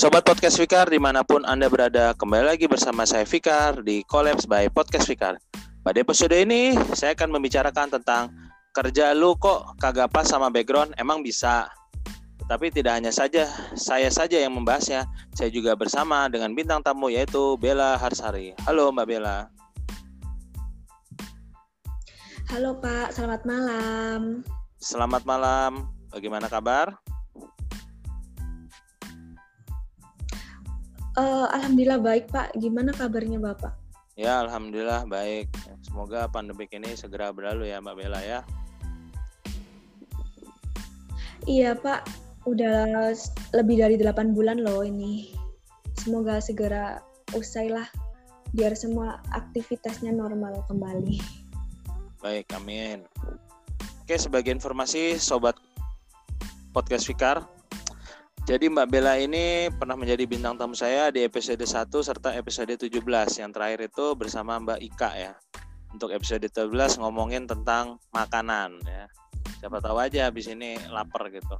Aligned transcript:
Sobat 0.00 0.24
Podcast 0.24 0.56
Fikar 0.56 0.88
di 0.88 0.96
mana 0.96 1.20
pun 1.20 1.44
Anda 1.44 1.68
berada, 1.68 2.16
kembali 2.16 2.56
lagi 2.56 2.64
bersama 2.64 3.04
saya 3.04 3.28
Fikar 3.28 3.84
di 3.84 4.00
Collabs 4.08 4.48
by 4.48 4.72
Podcast 4.72 5.04
Fikar. 5.04 5.36
Pada 5.84 6.00
episode 6.00 6.32
ini, 6.32 6.72
saya 6.96 7.12
akan 7.12 7.36
membicarakan 7.36 8.00
tentang 8.00 8.32
kerja 8.72 9.12
lu 9.12 9.36
kok 9.36 9.76
kagak 9.76 10.08
pas 10.08 10.24
sama 10.24 10.48
background, 10.48 10.96
emang 10.96 11.20
bisa. 11.20 11.68
Tapi 12.48 12.72
tidak 12.72 12.96
hanya 12.96 13.12
saja 13.12 13.44
saya 13.76 14.08
saja 14.08 14.40
yang 14.40 14.56
membahasnya, 14.56 15.04
saya 15.36 15.52
juga 15.52 15.76
bersama 15.76 16.32
dengan 16.32 16.56
bintang 16.56 16.80
tamu 16.80 17.12
yaitu 17.12 17.60
Bella 17.60 18.00
Harsari. 18.00 18.56
Halo 18.64 18.88
Mbak 18.96 19.04
Bella. 19.04 19.52
Halo 22.48 22.72
Pak, 22.80 23.12
selamat 23.12 23.44
malam. 23.44 24.48
Selamat 24.80 25.28
malam. 25.28 25.92
Bagaimana 26.08 26.48
kabar? 26.48 26.96
Uh, 31.18 31.50
Alhamdulillah 31.50 31.98
baik 31.98 32.30
Pak. 32.30 32.54
Gimana 32.58 32.94
kabarnya 32.94 33.42
Bapak? 33.42 33.74
Ya 34.14 34.38
Alhamdulillah 34.44 35.08
baik. 35.08 35.50
Semoga 35.82 36.28
pandemi 36.30 36.68
ini 36.70 36.94
segera 36.94 37.32
berlalu 37.34 37.72
ya 37.72 37.82
Mbak 37.82 37.96
Bella 37.96 38.20
ya. 38.22 38.40
Iya 41.48 41.72
Pak, 41.72 42.04
udah 42.44 43.16
lebih 43.56 43.80
dari 43.80 43.96
8 43.96 44.36
bulan 44.36 44.60
loh 44.60 44.84
ini. 44.84 45.32
Semoga 45.96 46.36
segera 46.38 47.00
usai 47.32 47.72
lah 47.72 47.88
biar 48.52 48.76
semua 48.76 49.22
aktivitasnya 49.32 50.12
normal 50.12 50.62
kembali. 50.68 51.16
Baik, 52.20 52.52
amin. 52.52 53.08
Oke, 54.04 54.20
sebagai 54.20 54.52
informasi 54.52 55.16
Sobat 55.16 55.56
Podcast 56.76 57.08
Fikar, 57.08 57.46
jadi 58.48 58.66
Mbak 58.72 58.88
Bella 58.90 59.14
ini 59.20 59.68
pernah 59.70 59.94
menjadi 59.94 60.24
bintang 60.26 60.56
tamu 60.56 60.74
saya 60.74 61.12
di 61.12 61.22
episode 61.22 61.60
1 61.60 61.86
serta 61.92 62.34
episode 62.34 62.72
17. 62.74 62.90
Yang 63.38 63.50
terakhir 63.54 63.80
itu 63.86 64.04
bersama 64.16 64.58
Mbak 64.58 64.80
Ika 64.90 65.10
ya. 65.14 65.32
Untuk 65.92 66.10
episode 66.10 66.42
17 66.48 66.98
ngomongin 66.98 67.46
tentang 67.46 68.00
makanan 68.10 68.80
ya. 68.86 69.06
Siapa 69.60 69.78
tahu 69.84 70.00
aja 70.00 70.32
habis 70.32 70.48
ini 70.48 70.80
lapar 70.88 71.28
gitu. 71.28 71.56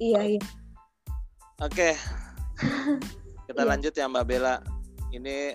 Iya, 0.00 0.38
iya. 0.38 0.42
Oke. 1.62 1.94
Kita 3.46 3.62
Iya. 3.62 3.68
lanjut 3.68 3.92
ya 3.94 4.10
Mbak 4.10 4.26
Bella. 4.26 4.58
Ini 5.14 5.54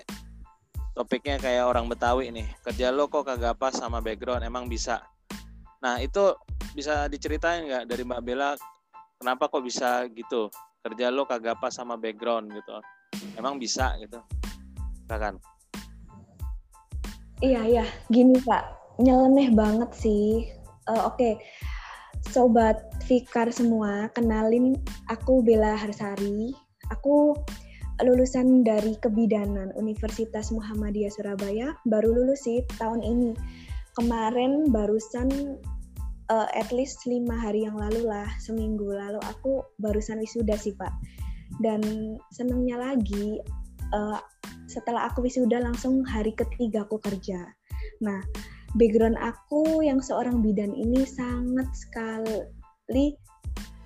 topiknya 0.96 1.36
kayak 1.36 1.66
orang 1.68 1.90
Betawi 1.90 2.32
nih. 2.32 2.48
Kerja 2.64 2.88
lo 2.88 3.10
kok 3.12 3.26
kagak 3.28 3.58
pas 3.60 3.74
sama 3.76 4.00
background, 4.00 4.46
emang 4.46 4.70
bisa. 4.70 5.04
Nah, 5.84 6.00
itu 6.00 6.32
bisa 6.72 7.10
diceritain 7.10 7.66
nggak 7.68 7.84
dari 7.84 8.02
Mbak 8.06 8.22
Bella 8.24 8.54
kenapa 9.20 9.52
kok 9.52 9.62
bisa 9.62 10.08
gitu 10.10 10.48
kerja 10.80 11.12
lo 11.12 11.28
kagak 11.28 11.60
pas 11.60 11.70
sama 11.70 12.00
background 12.00 12.48
gitu 12.56 12.80
emang 13.36 13.60
bisa 13.60 13.92
gitu 14.00 14.18
kan 15.06 15.36
Iya, 17.40 17.64
iya. 17.64 17.84
Gini 18.12 18.36
Pak, 18.36 18.96
nyeleneh 19.00 19.48
banget 19.56 19.90
sih. 19.96 20.44
Eh, 20.92 21.02
Oke, 21.08 21.40
Sobat 22.28 22.76
Fikar 23.08 23.48
semua, 23.48 24.12
kenalin 24.12 24.76
aku 25.08 25.40
Bella 25.40 25.72
Harsari. 25.72 26.52
Aku 26.92 27.32
lulusan 28.04 28.60
dari 28.60 28.92
Kebidanan 29.00 29.72
Universitas 29.72 30.52
Muhammadiyah 30.52 31.12
Surabaya, 31.16 31.72
baru 31.88 32.12
lulus 32.12 32.44
sih 32.44 32.60
tahun 32.76 33.00
ini. 33.00 33.32
Kemarin 33.96 34.68
barusan 34.68 35.56
uh, 36.30 36.48
at 36.54 36.70
least 36.70 37.02
lima 37.04 37.34
hari 37.34 37.66
yang 37.66 37.76
lalu 37.76 38.06
lah, 38.06 38.30
seminggu 38.38 38.86
lalu 38.86 39.18
aku 39.26 39.66
barusan 39.82 40.22
wisuda 40.22 40.54
sih 40.54 40.72
Pak. 40.78 40.94
Dan 41.58 41.82
senangnya 42.30 42.78
lagi, 42.78 43.42
uh, 43.92 44.22
setelah 44.70 45.10
aku 45.10 45.26
wisuda 45.26 45.58
langsung 45.58 46.06
hari 46.06 46.30
ketiga 46.38 46.86
aku 46.86 47.02
kerja. 47.02 47.50
Nah, 48.00 48.22
background 48.78 49.18
aku 49.18 49.82
yang 49.82 49.98
seorang 49.98 50.40
bidan 50.40 50.70
ini 50.72 51.02
sangat 51.02 51.66
sekali 51.74 53.18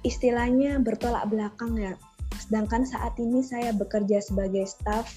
istilahnya 0.04 0.78
bertolak 0.84 1.24
belakang 1.32 1.80
ya. 1.80 1.96
Sedangkan 2.36 2.84
saat 2.84 3.16
ini 3.16 3.40
saya 3.40 3.72
bekerja 3.72 4.20
sebagai 4.20 4.68
staff 4.68 5.08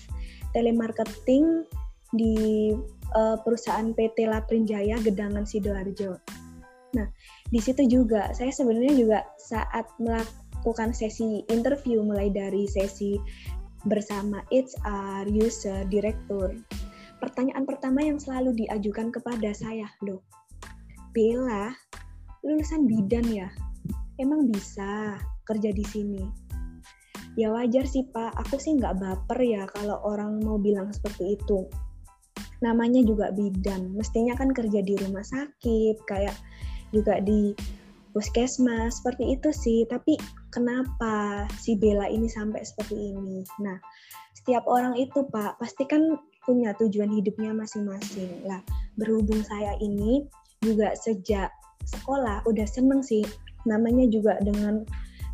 telemarketing 0.56 1.68
di 2.16 2.72
uh, 3.12 3.36
perusahaan 3.44 3.92
PT 3.92 4.32
Laprinjaya 4.32 4.96
Gedangan 5.04 5.44
Sidoarjo. 5.44 6.16
Nah, 6.98 7.08
di 7.54 7.62
situ 7.62 7.86
juga 7.86 8.34
saya 8.34 8.50
sebenarnya 8.50 8.96
juga 8.98 9.20
saat 9.38 9.86
melakukan 10.02 10.98
sesi 10.98 11.46
interview 11.54 12.02
mulai 12.02 12.34
dari 12.34 12.66
sesi 12.66 13.22
bersama 13.86 14.42
HR, 14.50 15.30
user, 15.30 15.86
direktur. 15.88 16.58
Pertanyaan 17.22 17.70
pertama 17.70 18.02
yang 18.02 18.18
selalu 18.18 18.66
diajukan 18.66 19.14
kepada 19.14 19.54
saya, 19.54 19.86
loh, 20.02 20.26
Bella, 21.14 21.74
lulusan 22.46 22.86
bidan 22.86 23.26
ya? 23.30 23.50
Emang 24.18 24.50
bisa 24.50 25.18
kerja 25.46 25.70
di 25.74 25.86
sini? 25.86 26.22
Ya 27.38 27.54
wajar 27.54 27.86
sih 27.86 28.02
Pak, 28.10 28.34
aku 28.34 28.58
sih 28.58 28.74
nggak 28.78 28.98
baper 28.98 29.38
ya 29.46 29.70
kalau 29.70 30.02
orang 30.02 30.42
mau 30.42 30.58
bilang 30.58 30.90
seperti 30.90 31.38
itu. 31.38 31.70
Namanya 32.66 33.06
juga 33.06 33.30
bidan, 33.30 33.94
mestinya 33.94 34.34
kan 34.34 34.50
kerja 34.50 34.82
di 34.82 34.98
rumah 34.98 35.22
sakit, 35.22 36.02
kayak 36.10 36.34
juga 36.92 37.20
di 37.20 37.54
puskesmas 38.18 38.98
seperti 38.98 39.38
itu 39.38 39.50
sih. 39.54 39.80
Tapi 39.86 40.18
kenapa 40.50 41.46
si 41.60 41.78
Bella 41.78 42.10
ini 42.10 42.26
sampai 42.26 42.66
seperti 42.66 43.14
ini? 43.14 43.46
Nah 43.62 43.78
setiap 44.34 44.64
orang 44.66 44.96
itu 44.98 45.26
pak 45.30 45.60
pasti 45.62 45.86
kan 45.86 46.18
punya 46.48 46.72
tujuan 46.80 47.12
hidupnya 47.12 47.52
masing-masing. 47.54 48.42
Lah 48.48 48.64
berhubung 48.96 49.44
saya 49.44 49.76
ini 49.84 50.26
juga 50.66 50.96
sejak 50.98 51.52
sekolah 51.86 52.42
udah 52.50 52.66
seneng 52.66 53.04
sih. 53.04 53.22
Namanya 53.68 54.08
juga 54.10 54.40
dengan 54.42 54.88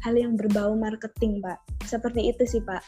hal 0.04 0.20
yang 0.20 0.36
berbau 0.36 0.76
marketing 0.76 1.40
pak. 1.40 1.62
Seperti 1.88 2.34
itu 2.34 2.44
sih 2.44 2.62
pak. 2.66 2.84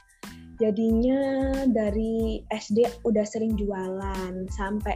Jadinya 0.59 1.20
dari 1.68 2.40
SD 2.52 3.03
udah 3.03 3.24
sering 3.28 3.59
jualan 3.59 4.47
sampai 4.52 4.96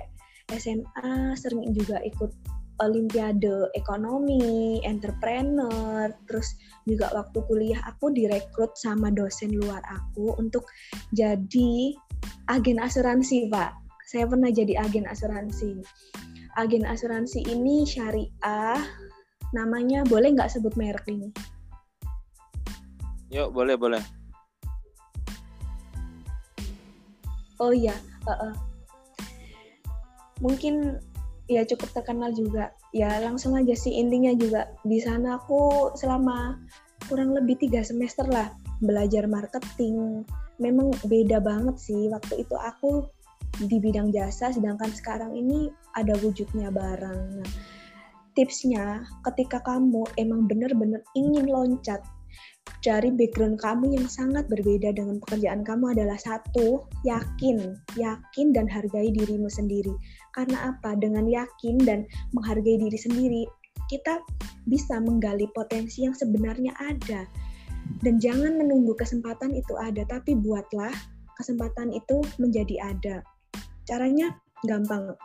SMA 0.50 1.38
sering 1.38 1.70
juga 1.76 2.02
ikut 2.02 2.32
olimpiade 2.80 3.68
ekonomi, 3.76 4.80
entrepreneur, 4.88 6.08
terus 6.26 6.56
juga 6.88 7.12
waktu 7.12 7.40
kuliah 7.46 7.82
aku 7.86 8.12
direkrut 8.16 8.74
sama 8.80 9.12
dosen 9.12 9.56
luar 9.56 9.84
aku 9.88 10.36
untuk 10.40 10.68
jadi 11.12 11.94
agen 12.48 12.80
asuransi, 12.80 13.52
Pak. 13.52 13.76
Saya 14.10 14.26
pernah 14.26 14.50
jadi 14.50 14.80
agen 14.80 15.06
asuransi. 15.06 15.84
Agen 16.58 16.84
asuransi 16.88 17.46
ini 17.46 17.86
syariah, 17.86 18.82
namanya 19.54 20.02
boleh 20.08 20.34
nggak 20.34 20.50
sebut 20.50 20.74
merek 20.74 21.06
ini? 21.06 21.30
Yuk, 23.30 23.54
boleh, 23.54 23.78
boleh. 23.78 24.02
Oh 27.60 27.76
iya, 27.76 27.94
uh 28.26 28.32
-uh. 28.32 28.54
mungkin 30.40 30.96
ya 31.50 31.66
cukup 31.66 31.90
terkenal 31.98 32.32
juga. 32.32 32.72
Ya 32.94 33.20
langsung 33.20 33.58
aja 33.58 33.74
sih 33.74 33.98
intinya 33.98 34.32
juga 34.38 34.70
di 34.86 35.02
sana 35.02 35.42
aku 35.42 35.92
selama 35.98 36.62
kurang 37.10 37.34
lebih 37.34 37.58
tiga 37.58 37.82
semester 37.82 38.30
lah 38.30 38.54
belajar 38.80 39.26
marketing. 39.26 40.24
Memang 40.62 40.94
beda 41.10 41.42
banget 41.42 41.76
sih 41.82 42.08
waktu 42.14 42.46
itu 42.46 42.56
aku 42.56 43.10
di 43.58 43.82
bidang 43.82 44.14
jasa 44.14 44.54
sedangkan 44.54 44.94
sekarang 44.94 45.34
ini 45.34 45.74
ada 45.98 46.14
wujudnya 46.22 46.70
barang 46.70 47.42
nah 47.42 47.50
tipsnya 48.38 49.04
ketika 49.28 49.60
kamu 49.68 50.06
emang 50.16 50.48
bener-bener 50.48 51.04
ingin 51.12 51.50
loncat 51.50 52.00
dari 52.80 53.12
background 53.12 53.60
kamu 53.60 54.00
yang 54.00 54.08
sangat 54.08 54.48
berbeda 54.48 54.96
dengan 54.96 55.20
pekerjaan 55.26 55.68
kamu 55.68 55.92
adalah 55.98 56.16
satu, 56.16 56.88
yakin, 57.04 57.76
yakin 58.00 58.48
dan 58.56 58.70
hargai 58.70 59.12
dirimu 59.12 59.52
sendiri. 59.52 59.92
Karena 60.36 60.74
apa? 60.76 60.96
Dengan 60.98 61.26
yakin 61.26 61.82
dan 61.84 62.06
menghargai 62.34 62.78
diri 62.82 63.00
sendiri, 63.00 63.44
kita 63.90 64.22
bisa 64.70 65.02
menggali 65.02 65.50
potensi 65.52 66.06
yang 66.06 66.14
sebenarnya 66.14 66.74
ada. 66.78 67.26
Dan 68.06 68.22
jangan 68.22 68.56
menunggu 68.56 68.94
kesempatan 68.94 69.58
itu 69.58 69.74
ada, 69.80 70.06
tapi 70.06 70.38
buatlah 70.38 70.94
kesempatan 71.40 71.90
itu 71.96 72.22
menjadi 72.38 72.94
ada. 72.94 73.26
Caranya 73.90 74.38
gampang, 74.68 75.18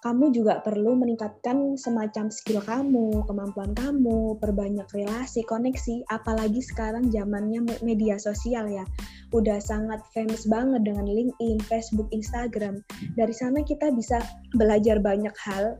kamu 0.00 0.32
juga 0.32 0.64
perlu 0.64 0.96
meningkatkan 0.96 1.76
semacam 1.76 2.32
skill 2.32 2.64
kamu, 2.64 3.20
kemampuan 3.28 3.76
kamu, 3.76 4.40
perbanyak 4.40 4.88
relasi, 4.96 5.44
koneksi, 5.44 6.08
apalagi 6.08 6.64
sekarang 6.64 7.12
zamannya 7.12 7.60
media 7.84 8.16
sosial 8.16 8.64
ya. 8.72 8.88
Udah 9.36 9.60
sangat 9.60 10.00
famous 10.16 10.48
banget 10.48 10.88
dengan 10.88 11.04
LinkedIn, 11.04 11.60
Facebook, 11.68 12.08
Instagram. 12.16 12.80
Dari 13.12 13.34
sana 13.36 13.60
kita 13.60 13.92
bisa 13.92 14.24
belajar 14.56 15.04
banyak 15.04 15.36
hal 15.36 15.76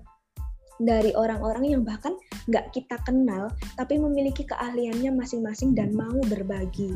dari 0.80 1.16
orang-orang 1.16 1.72
yang 1.76 1.82
bahkan 1.84 2.12
nggak 2.48 2.76
kita 2.76 3.00
kenal, 3.08 3.48
tapi 3.80 3.96
memiliki 3.96 4.44
keahliannya 4.44 5.16
masing-masing 5.16 5.72
dan 5.72 5.96
mau 5.96 6.20
berbagi. 6.28 6.92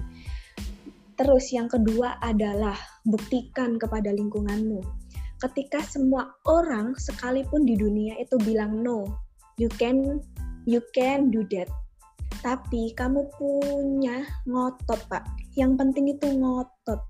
Terus 1.15 1.55
yang 1.57 1.73
kedua 1.73 2.21
adalah 2.21 2.77
buktikan 3.07 3.81
kepada 3.81 4.13
lingkunganmu. 4.13 5.04
Ketika 5.45 5.85
semua 5.85 6.33
orang 6.49 6.97
sekalipun 6.97 7.69
di 7.69 7.77
dunia 7.77 8.17
itu 8.17 8.41
bilang 8.41 8.81
no, 8.81 9.05
you 9.61 9.69
can 9.77 10.25
you 10.65 10.81
can 10.97 11.29
do 11.29 11.45
that. 11.53 11.69
Tapi 12.41 12.97
kamu 12.97 13.29
punya 13.37 14.25
ngotot, 14.49 15.01
Pak. 15.13 15.25
Yang 15.53 15.73
penting 15.77 16.17
itu 16.17 16.33
ngotot. 16.33 17.01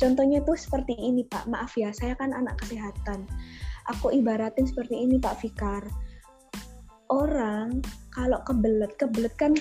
Contohnya 0.00 0.40
tuh 0.40 0.56
seperti 0.56 0.96
ini, 0.96 1.28
Pak. 1.28 1.44
Maaf 1.52 1.76
ya, 1.76 1.92
saya 1.92 2.16
kan 2.16 2.32
anak 2.32 2.56
kesehatan. 2.64 3.28
Aku 3.92 4.08
ibaratin 4.08 4.64
seperti 4.64 4.96
ini, 5.04 5.20
Pak 5.20 5.44
Fikar 5.44 5.84
orang 7.12 7.84
kalau 8.08 8.40
kebelet 8.48 8.96
kebelet 8.96 9.34
kan 9.36 9.52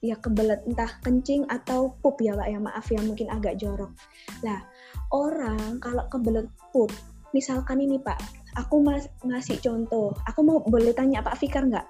ya 0.00 0.16
kebelet 0.20 0.64
entah 0.64 0.88
kencing 1.04 1.44
atau 1.52 1.92
pup 2.00 2.16
ya 2.20 2.32
pak 2.36 2.48
ya 2.48 2.58
maaf 2.60 2.88
ya 2.88 3.00
mungkin 3.04 3.28
agak 3.28 3.60
jorok 3.60 3.92
lah 4.40 4.64
orang 5.12 5.80
kalau 5.84 6.04
kebelet 6.08 6.48
pup 6.72 6.88
misalkan 7.34 7.82
ini 7.82 7.98
pak 7.98 8.16
aku 8.54 8.80
mas 8.80 9.10
ngasih 9.26 9.58
contoh. 9.58 10.14
Aku 10.30 10.46
mau 10.46 10.62
boleh 10.62 10.94
tanya 10.94 11.20
pak 11.20 11.36
Fikar 11.36 11.66
nggak? 11.66 11.86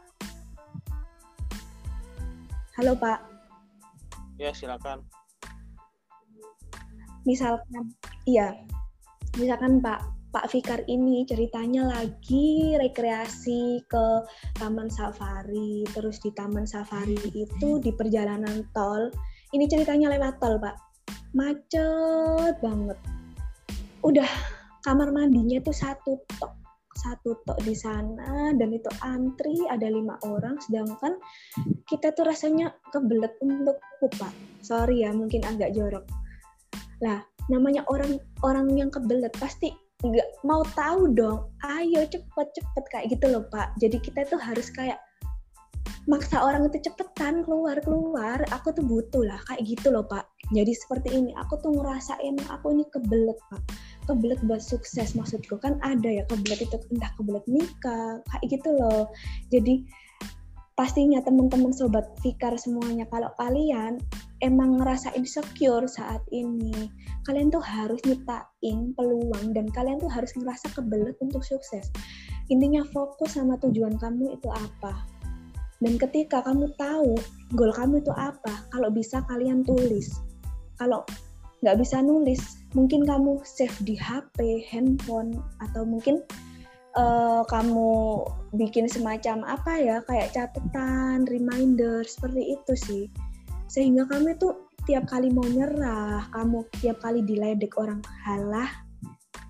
Halo 2.80 2.96
pak. 2.96 3.20
Ya 4.40 4.50
silakan. 4.50 5.04
Misalkan 7.28 7.92
iya. 8.24 8.56
Misalkan 9.36 9.84
pak 9.84 10.02
Pak 10.34 10.50
Fikar 10.50 10.82
ini 10.90 11.22
ceritanya 11.30 11.86
lagi 11.86 12.74
rekreasi 12.74 13.86
ke 13.86 14.06
Taman 14.58 14.90
Safari, 14.90 15.86
terus 15.94 16.18
di 16.18 16.34
Taman 16.34 16.66
Safari 16.66 17.14
itu 17.30 17.78
di 17.78 17.94
perjalanan 17.94 18.66
tol, 18.74 19.14
ini 19.54 19.70
ceritanya 19.70 20.10
lewat 20.10 20.42
tol 20.42 20.58
Pak, 20.58 20.74
macet 21.38 22.58
banget. 22.58 22.98
Udah 24.02 24.26
kamar 24.84 25.08
mandinya 25.10 25.56
itu 25.64 25.72
satu 25.72 26.20
tok, 26.36 26.52
satu 27.00 27.32
tok 27.48 27.58
di 27.64 27.72
sana 27.72 28.52
dan 28.52 28.68
itu 28.70 28.92
antri 29.00 29.56
ada 29.72 29.88
lima 29.88 30.20
orang, 30.28 30.60
sedangkan 30.60 31.16
kita 31.88 32.12
tuh 32.12 32.28
rasanya 32.28 32.68
kebelet 32.92 33.32
untuk 33.40 33.80
pupa. 33.98 34.28
Sorry 34.60 35.08
ya, 35.08 35.10
mungkin 35.16 35.40
agak 35.48 35.72
jorok. 35.72 36.04
Lah, 37.00 37.24
namanya 37.48 37.82
orang 37.88 38.20
orang 38.44 38.68
yang 38.76 38.92
kebelet 38.92 39.32
pasti 39.40 39.72
nggak 40.04 40.44
mau 40.44 40.60
tahu 40.76 41.16
dong. 41.16 41.48
Ayo 41.64 42.04
cepet 42.04 42.48
cepet 42.52 42.84
kayak 42.92 43.06
gitu 43.08 43.32
loh 43.32 43.48
pak. 43.48 43.72
Jadi 43.80 43.96
kita 44.04 44.28
tuh 44.28 44.36
harus 44.36 44.68
kayak 44.68 45.00
maksa 46.04 46.36
orang 46.36 46.68
itu 46.68 46.84
cepetan 46.84 47.40
keluar 47.48 47.80
keluar. 47.80 48.36
Aku 48.52 48.76
tuh 48.76 48.84
butuh 48.84 49.24
lah 49.24 49.40
kayak 49.48 49.64
gitu 49.64 49.88
loh 49.88 50.04
pak. 50.04 50.28
Jadi 50.52 50.76
seperti 50.76 51.08
ini 51.16 51.32
aku 51.40 51.56
tuh 51.64 51.72
ngerasain 51.72 52.36
aku 52.52 52.76
ini 52.76 52.84
kebelet 52.92 53.40
pak 53.48 53.64
kebelet 54.04 54.40
buat 54.44 54.60
sukses 54.60 55.16
maksudku. 55.16 55.56
Kan 55.60 55.80
ada 55.80 56.08
ya 56.08 56.24
kebelet 56.28 56.64
itu 56.64 56.76
entah 56.92 57.12
kebelet 57.16 57.44
nikah 57.48 58.20
kayak 58.30 58.44
gitu 58.48 58.68
loh. 58.76 59.08
Jadi 59.48 59.84
pastinya 60.74 61.22
teman-teman 61.22 61.70
sobat 61.70 62.10
Fikar 62.18 62.58
semuanya 62.58 63.06
kalau 63.06 63.30
kalian 63.38 64.02
emang 64.42 64.82
ngerasa 64.82 65.14
insecure 65.14 65.86
saat 65.86 66.20
ini 66.34 66.90
kalian 67.24 67.48
tuh 67.48 67.62
harus 67.62 68.02
nyiptain 68.04 68.92
peluang 68.92 69.56
dan 69.56 69.70
kalian 69.72 69.96
tuh 70.02 70.10
harus 70.12 70.34
ngerasa 70.36 70.74
kebelet 70.76 71.16
untuk 71.24 71.40
sukses. 71.40 71.88
Intinya 72.52 72.84
fokus 72.92 73.40
sama 73.40 73.56
tujuan 73.64 73.96
kamu 73.96 74.36
itu 74.36 74.50
apa. 74.52 74.92
Dan 75.80 75.96
ketika 75.96 76.44
kamu 76.44 76.68
tahu 76.76 77.16
goal 77.56 77.72
kamu 77.72 78.04
itu 78.04 78.12
apa 78.12 78.68
kalau 78.68 78.92
bisa 78.92 79.24
kalian 79.28 79.64
tulis. 79.64 80.20
Kalau 80.76 81.06
nggak 81.64 81.80
bisa 81.80 82.04
nulis 82.04 82.60
mungkin 82.76 83.08
kamu 83.08 83.40
save 83.40 83.72
di 83.88 83.96
HP 83.96 84.68
handphone 84.68 85.40
atau 85.64 85.88
mungkin 85.88 86.20
uh, 86.98 87.42
kamu 87.46 88.22
bikin 88.54 88.86
semacam 88.86 89.42
apa 89.46 89.72
ya 89.78 89.96
kayak 90.06 90.34
catatan, 90.34 91.26
reminder 91.26 92.02
seperti 92.06 92.58
itu 92.58 92.72
sih. 92.74 93.04
Sehingga 93.70 94.06
kamu 94.06 94.38
itu 94.38 94.48
tiap 94.86 95.08
kali 95.10 95.30
mau 95.30 95.46
nyerah, 95.46 96.28
kamu 96.30 96.66
tiap 96.82 97.02
kali 97.02 97.22
diledek 97.24 97.74
orang 97.78 98.02
halah 98.26 98.70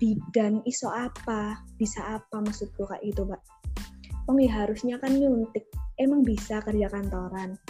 bidan 0.01 0.59
iso 0.67 0.89
apa, 0.91 1.61
bisa 1.77 2.01
apa 2.19 2.41
maksudku 2.41 2.83
kayak 2.89 3.03
gitu, 3.05 3.25
Pak. 3.25 3.41
Oh 4.25 4.37
ya 4.41 4.65
harusnya 4.65 4.97
kan 4.97 5.13
nyuntik, 5.13 5.69
emang 6.01 6.25
bisa 6.25 6.57
kerja 6.65 6.89
kantoran. 6.89 7.61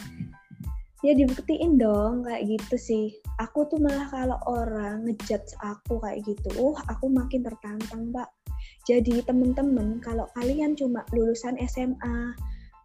Ya 1.06 1.14
dibuktiin 1.14 1.78
dong 1.78 2.26
kayak 2.26 2.50
gitu 2.50 2.76
sih. 2.82 3.06
Aku 3.38 3.70
tuh 3.70 3.78
malah 3.78 4.10
kalau 4.10 4.42
orang 4.50 5.06
ngejudge 5.06 5.54
aku 5.62 6.02
kayak 6.02 6.26
gitu, 6.26 6.50
uh 6.58 6.74
aku 6.90 7.14
makin 7.14 7.46
tertantang, 7.46 8.10
Pak 8.10 8.34
jadi 8.86 9.26
temen-temen 9.26 9.98
kalau 10.02 10.30
kalian 10.38 10.78
cuma 10.78 11.02
lulusan 11.10 11.58
SMA, 11.66 12.38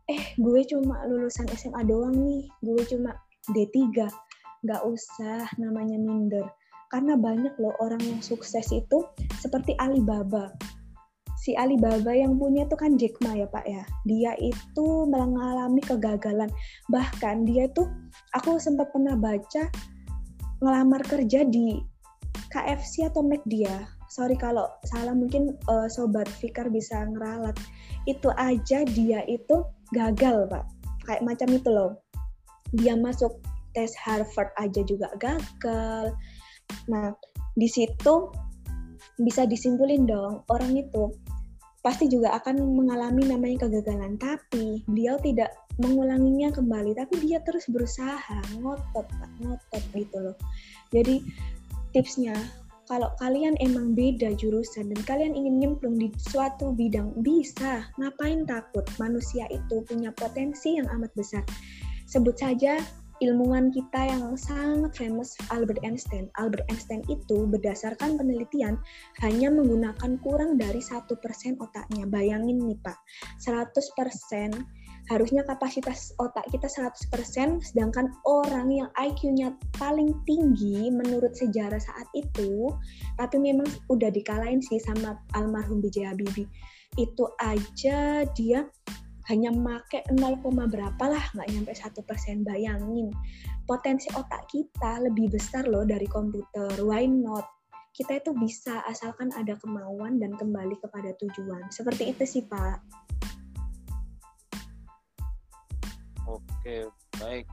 eh 0.08 0.22
gue 0.40 0.60
cuma 0.64 1.04
lulusan 1.04 1.44
SMA 1.52 1.84
doang 1.84 2.16
nih, 2.16 2.48
gue 2.64 2.80
cuma 2.88 3.12
D3, 3.52 4.08
nggak 4.64 4.82
usah 4.84 5.44
namanya 5.60 6.00
minder. 6.00 6.48
Karena 6.90 7.14
banyak 7.14 7.54
loh 7.60 7.76
orang 7.78 8.00
yang 8.02 8.18
sukses 8.24 8.66
itu 8.72 9.04
seperti 9.38 9.76
Alibaba. 9.78 10.50
Si 11.40 11.56
Alibaba 11.56 12.12
yang 12.12 12.36
punya 12.36 12.68
itu 12.68 12.76
kan 12.76 13.00
Jack 13.00 13.16
Ma 13.24 13.32
ya 13.32 13.48
Pak 13.48 13.64
ya. 13.64 13.82
Dia 14.04 14.36
itu 14.36 14.86
mengalami 15.08 15.80
kegagalan. 15.80 16.52
Bahkan 16.92 17.48
dia 17.48 17.64
itu, 17.64 17.88
aku 18.36 18.60
sempat 18.60 18.92
pernah 18.92 19.16
baca 19.16 19.72
ngelamar 20.60 21.00
kerja 21.08 21.48
di 21.48 21.80
KFC 22.52 23.08
atau 23.08 23.24
McD 23.24 23.64
ya 23.64 23.88
sorry 24.10 24.34
kalau 24.34 24.66
salah 24.90 25.14
mungkin 25.14 25.54
uh, 25.70 25.86
sobat 25.86 26.26
Fikar 26.26 26.68
bisa 26.68 27.06
ngeralat. 27.06 27.54
Itu 28.04 28.34
aja 28.34 28.82
dia 28.82 29.22
itu 29.30 29.62
gagal 29.94 30.50
pak. 30.50 30.66
Kayak 31.06 31.22
macam 31.24 31.48
itu 31.54 31.70
loh. 31.70 31.90
Dia 32.74 32.98
masuk 32.98 33.38
tes 33.72 33.94
Harvard 34.02 34.50
aja 34.58 34.82
juga 34.82 35.08
gagal. 35.22 36.12
Nah 36.90 37.14
di 37.54 37.70
situ 37.70 38.34
bisa 39.22 39.46
disimpulin 39.46 40.04
dong 40.04 40.42
orang 40.50 40.74
itu 40.76 41.14
pasti 41.80 42.12
juga 42.12 42.36
akan 42.36 42.60
mengalami 42.76 43.24
namanya 43.24 43.66
kegagalan 43.66 44.20
tapi 44.20 44.84
beliau 44.84 45.16
tidak 45.20 45.48
mengulanginya 45.80 46.52
kembali 46.52 46.92
tapi 46.92 47.24
dia 47.24 47.40
terus 47.40 47.64
berusaha 47.72 48.40
ngotot 48.60 49.08
ngotot 49.40 49.82
gitu 49.96 50.18
loh 50.20 50.36
jadi 50.92 51.24
tipsnya 51.96 52.36
kalau 52.90 53.06
kalian 53.22 53.54
emang 53.62 53.94
beda 53.94 54.34
jurusan 54.34 54.90
dan 54.90 55.00
kalian 55.06 55.38
ingin 55.38 55.62
nyemplung 55.62 55.94
di 55.94 56.10
suatu 56.18 56.74
bidang, 56.74 57.14
bisa. 57.22 57.86
Ngapain 58.02 58.42
takut? 58.50 58.82
Manusia 58.98 59.46
itu 59.46 59.86
punya 59.86 60.10
potensi 60.10 60.74
yang 60.74 60.90
amat 60.98 61.14
besar. 61.14 61.46
Sebut 62.10 62.34
saja 62.34 62.82
ilmuwan 63.20 63.68
kita 63.68 64.08
yang 64.08 64.32
sangat 64.34 64.96
famous 64.96 65.36
Albert 65.52 65.80
Einstein. 65.84 66.32
Albert 66.40 66.64
Einstein 66.72 67.04
itu 67.12 67.44
berdasarkan 67.44 68.16
penelitian 68.16 68.80
hanya 69.20 69.52
menggunakan 69.52 70.16
kurang 70.24 70.56
dari 70.56 70.80
satu 70.80 71.20
persen 71.20 71.60
otaknya. 71.60 72.08
Bayangin 72.08 72.64
nih 72.64 72.80
Pak, 72.80 72.96
100% 73.44 74.56
harusnya 75.12 75.42
kapasitas 75.42 76.14
otak 76.22 76.46
kita 76.54 76.70
100%, 76.70 77.60
sedangkan 77.60 78.14
orang 78.24 78.70
yang 78.70 78.88
IQ-nya 78.94 79.52
paling 79.76 80.14
tinggi 80.22 80.88
menurut 80.88 81.34
sejarah 81.34 81.82
saat 81.82 82.06
itu, 82.14 82.70
tapi 83.18 83.36
memang 83.42 83.66
udah 83.90 84.08
dikalahin 84.08 84.62
sih 84.62 84.78
sama 84.78 85.18
almarhum 85.34 85.82
B.J. 85.82 86.14
Habibie. 86.14 86.46
Itu 86.94 87.26
aja 87.42 88.22
dia 88.34 88.66
hanya 89.30 89.54
make 89.54 90.02
0, 90.10 90.42
berapa 90.42 91.04
lah, 91.06 91.22
nggak 91.38 91.48
nyampe 91.54 91.70
1%, 91.70 92.42
bayangin. 92.42 93.14
Potensi 93.62 94.10
otak 94.18 94.50
kita 94.50 94.98
lebih 95.06 95.30
besar 95.30 95.70
loh 95.70 95.86
dari 95.86 96.10
komputer, 96.10 96.74
why 96.82 97.06
not? 97.06 97.46
Kita 97.94 98.18
itu 98.18 98.34
bisa 98.34 98.82
asalkan 98.90 99.30
ada 99.38 99.54
kemauan 99.62 100.18
dan 100.18 100.34
kembali 100.34 100.74
kepada 100.82 101.14
tujuan. 101.22 101.62
Seperti 101.70 102.10
itu 102.10 102.26
sih 102.26 102.42
Pak. 102.42 102.82
Oke, 106.26 106.90
baik. 107.22 107.46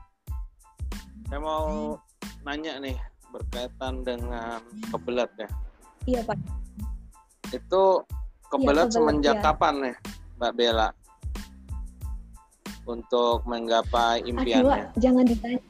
Saya 1.30 1.38
mau 1.38 1.94
nanya 2.42 2.82
nih 2.82 2.98
berkaitan 3.30 4.02
dengan 4.02 4.58
kebelat 4.90 5.30
ya. 5.38 5.48
Iya, 6.10 6.20
Pak. 6.26 6.38
Itu 7.54 8.02
kebelat, 8.50 8.90
ya, 8.90 8.94
semenjak 8.98 9.36
ya. 9.38 9.44
kapan 9.46 9.74
nih, 9.78 9.96
Mbak 10.42 10.52
Bella? 10.58 10.88
Untuk 12.88 13.44
menggapai 13.44 14.24
impiannya. 14.24 14.88
Aduh, 14.88 14.96
jangan 14.96 15.24
ditanya. 15.28 15.60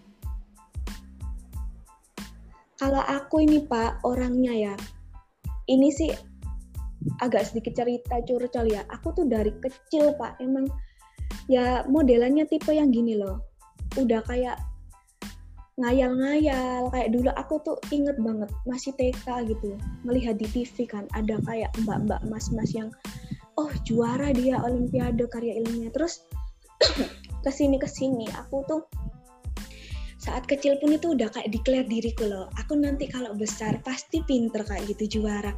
Kalau 2.78 3.02
aku 3.02 3.42
ini 3.42 3.66
Pak, 3.66 4.06
orangnya 4.06 4.54
ya, 4.54 4.74
ini 5.66 5.90
sih 5.90 6.14
agak 7.18 7.50
sedikit 7.50 7.74
cerita 7.74 8.22
curcol 8.22 8.70
ya. 8.70 8.86
Aku 8.94 9.10
tuh 9.10 9.26
dari 9.26 9.50
kecil 9.58 10.14
Pak, 10.14 10.38
emang 10.38 10.70
ya 11.48 11.82
modelannya 11.88 12.44
tipe 12.44 12.70
yang 12.70 12.92
gini 12.92 13.16
loh 13.16 13.40
udah 13.96 14.20
kayak 14.28 14.60
ngayal-ngayal 15.80 16.90
kayak 16.92 17.08
dulu 17.14 17.30
aku 17.38 17.54
tuh 17.64 17.78
inget 17.88 18.18
banget 18.20 18.50
masih 18.68 18.92
TK 18.98 19.48
gitu 19.48 19.78
melihat 20.04 20.36
di 20.36 20.44
TV 20.50 20.84
kan 20.84 21.08
ada 21.16 21.40
kayak 21.48 21.72
mbak-mbak 21.86 22.20
mas-mas 22.28 22.74
yang 22.76 22.92
oh 23.56 23.70
juara 23.88 24.34
dia 24.36 24.60
olimpiade 24.60 25.24
karya 25.32 25.62
ilmiah 25.64 25.88
terus 25.94 26.26
ke 27.44 27.50
sini 27.50 27.76
ke 27.78 27.88
sini. 27.88 28.26
Aku 28.34 28.64
tuh 28.66 28.82
saat 30.18 30.44
kecil 30.44 30.76
pun 30.76 30.92
itu 30.92 31.16
udah 31.16 31.30
kayak 31.32 31.48
declare 31.48 31.88
diriku 31.88 32.28
loh. 32.28 32.52
Aku 32.60 32.76
nanti 32.76 33.08
kalau 33.08 33.32
besar 33.32 33.80
pasti 33.80 34.20
pinter 34.26 34.66
kayak 34.66 34.90
gitu 34.92 35.18
juara. 35.18 35.54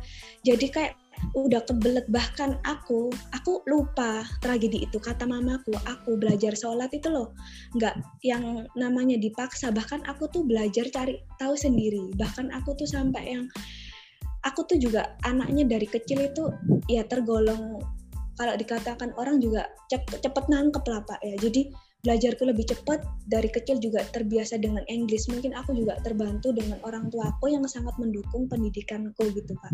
Jadi 0.46 0.66
kayak 0.70 0.94
udah 1.34 1.64
kebelet. 1.66 2.06
Bahkan 2.06 2.62
aku 2.62 3.10
aku 3.34 3.66
lupa 3.66 4.22
tragedi 4.38 4.86
itu. 4.86 5.02
Kata 5.02 5.26
mamaku 5.26 5.74
aku 5.88 6.14
belajar 6.20 6.54
sholat 6.54 6.92
itu 6.94 7.10
loh. 7.10 7.34
Nggak 7.74 7.98
yang 8.22 8.68
namanya 8.78 9.18
dipaksa. 9.18 9.74
Bahkan 9.74 10.06
aku 10.06 10.30
tuh 10.30 10.46
belajar 10.46 10.86
cari 10.92 11.18
tahu 11.40 11.58
sendiri. 11.58 12.14
Bahkan 12.14 12.54
aku 12.54 12.78
tuh 12.78 12.86
sampai 12.86 13.40
yang 13.40 13.50
aku 14.46 14.64
tuh 14.70 14.78
juga 14.78 15.18
anaknya 15.26 15.66
dari 15.66 15.88
kecil 15.88 16.30
itu 16.30 16.46
ya 16.88 17.04
tergolong 17.04 17.80
kalau 18.40 18.56
dikatakan 18.56 19.12
orang 19.20 19.36
juga 19.36 19.68
cepet, 19.92 20.44
nangkep 20.48 20.80
lah 20.88 21.04
pak 21.04 21.20
ya. 21.20 21.36
Jadi 21.36 21.68
belajarku 22.00 22.48
lebih 22.48 22.64
cepat 22.64 23.04
dari 23.28 23.52
kecil 23.52 23.76
juga 23.76 24.00
terbiasa 24.08 24.56
dengan 24.56 24.80
Inggris 24.88 25.28
mungkin 25.28 25.52
aku 25.52 25.76
juga 25.76 26.00
terbantu 26.00 26.48
dengan 26.56 26.80
orang 26.88 27.12
tua 27.12 27.28
aku 27.28 27.52
yang 27.52 27.60
sangat 27.68 27.92
mendukung 28.00 28.48
pendidikanku 28.48 29.28
gitu 29.36 29.52
pak. 29.60 29.72